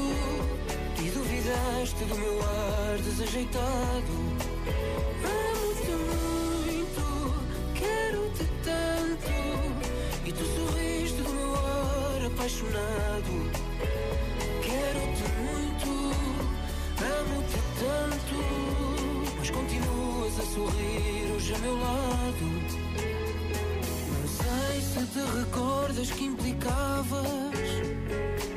E 1.03 1.11
duvidaste 1.11 2.05
do 2.05 2.15
meu 2.15 2.41
ar 2.43 2.99
desajeitado. 2.99 4.15
Amo-te 5.25 5.95
muito, 6.11 7.05
quero-te 7.75 8.45
tanto. 8.65 9.35
E 10.25 10.33
tu 10.33 10.45
sorriste 10.45 11.23
do 11.23 11.33
meu 11.33 11.55
ar 11.55 12.27
apaixonado. 12.27 13.51
Quero-te 14.63 15.27
muito, 15.43 15.91
amo-te 17.03 17.61
tanto. 17.81 18.37
Mas 19.37 19.51
continuas 19.51 20.39
a 20.39 20.45
sorrir 20.55 21.33
hoje 21.35 21.55
a 21.55 21.59
meu 21.59 21.75
lado. 21.75 22.84
Se 24.95 25.05
te 25.07 25.19
recordas 25.19 26.09
que 26.13 26.25
implicavas 26.25 27.27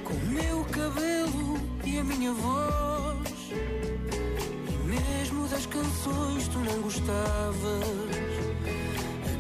com 0.04 0.14
o 0.14 0.26
meu 0.28 0.64
cabelo 0.66 1.58
e 1.84 1.98
a 1.98 2.04
minha 2.04 2.32
voz. 2.32 3.52
E 4.70 4.88
mesmo 4.88 5.48
das 5.48 5.66
canções 5.66 6.48
tu 6.50 6.60
não 6.60 6.80
gostavas. 6.84 7.84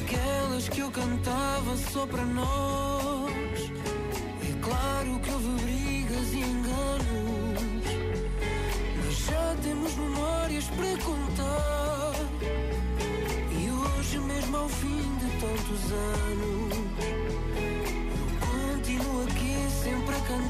Aquelas 0.01 0.69
que 0.69 0.79
eu 0.79 0.89
cantava 0.89 1.77
só 1.77 2.07
para 2.07 2.25
nós. 2.25 2.86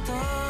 Sempre 0.08 0.47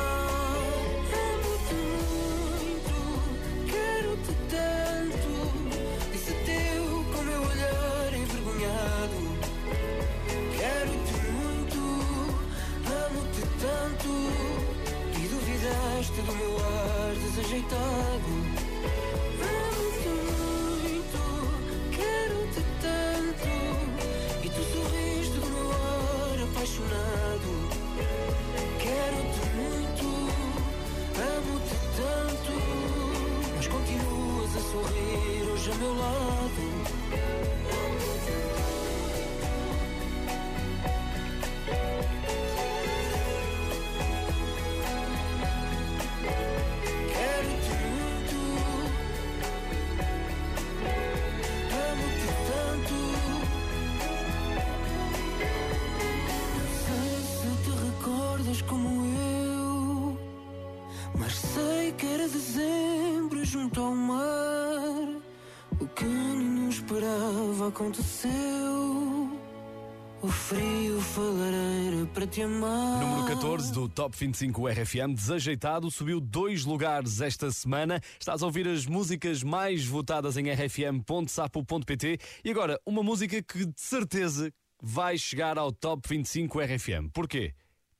te 72.27 72.41
amar. 72.41 72.99
Número 72.99 73.25
14 73.27 73.71
do 73.71 73.87
Top 73.87 74.15
25 74.17 74.67
RFM, 74.67 75.13
desajeitado, 75.13 75.89
subiu 75.89 76.19
dois 76.19 76.65
lugares 76.65 77.21
esta 77.21 77.51
semana. 77.51 78.01
Estás 78.19 78.43
a 78.43 78.45
ouvir 78.45 78.67
as 78.67 78.85
músicas 78.85 79.43
mais 79.43 79.85
votadas 79.85 80.37
em 80.37 80.49
rfm.sapo.pt 80.49 82.19
e 82.43 82.51
agora 82.51 82.79
uma 82.85 83.03
música 83.03 83.41
que 83.41 83.65
de 83.65 83.81
certeza 83.81 84.51
vai 84.81 85.17
chegar 85.17 85.57
ao 85.57 85.71
Top 85.71 86.07
25 86.07 86.59
RFM. 86.59 87.09
Porquê? 87.13 87.53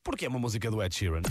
Porque 0.03 0.25
é 0.25 0.29
uma 0.29 0.39
música 0.39 0.69
do 0.69 0.81
Ed 0.81 0.93
Sheeran. 0.93 1.21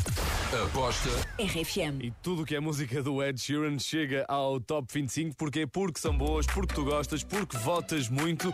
Aposta 0.65 1.09
RFM. 1.39 2.03
E 2.03 2.11
tudo 2.23 2.45
que 2.45 2.55
é 2.55 2.61
música 2.61 3.03
do 3.03 3.23
Ed 3.23 3.41
Sheeran 3.41 3.79
chega 3.79 4.25
ao 4.29 4.59
Top 4.61 4.87
25. 4.93 5.37
Porquê? 5.37 5.67
Porque 5.67 6.01
são 6.01 6.17
boas, 6.17 6.47
porque 6.47 6.75
tu 6.75 6.85
gostas, 6.85 7.23
porque 7.23 7.57
votas 7.59 8.09
muito. 8.09 8.53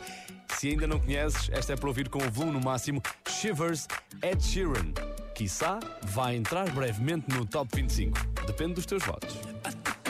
Se 0.56 0.68
ainda 0.68 0.86
não 0.86 0.98
conheces, 1.00 1.48
esta 1.50 1.72
é 1.72 1.76
para 1.76 1.88
ouvir 1.88 2.08
com 2.08 2.18
o 2.18 2.30
volume 2.30 2.52
no 2.52 2.60
máximo. 2.60 3.02
Shivers, 3.28 3.86
Ed 4.22 4.42
Sheeran. 4.42 4.92
Quiçá 5.34 5.80
vai 6.02 6.36
entrar 6.36 6.70
brevemente 6.70 7.26
no 7.34 7.46
Top 7.46 7.68
25. 7.74 8.18
Depende 8.46 8.74
dos 8.74 8.86
teus 8.86 9.02
votos. 9.04 9.36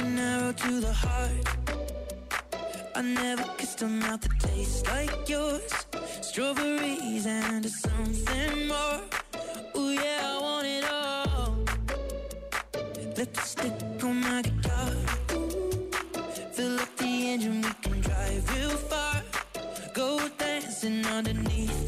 an 0.03 0.19
arrow 0.19 0.53
to 0.53 0.81
the 0.81 0.93
heart. 0.93 1.49
I 2.95 3.03
never 3.03 3.45
kissed 3.57 3.83
a 3.83 3.87
mouth 3.87 4.21
that 4.21 4.41
tastes 4.41 4.87
like 4.89 5.29
yours. 5.29 5.73
Strawberries 6.21 7.27
and 7.27 7.65
something 7.65 8.69
more. 8.69 9.22
underneath. 21.01 21.82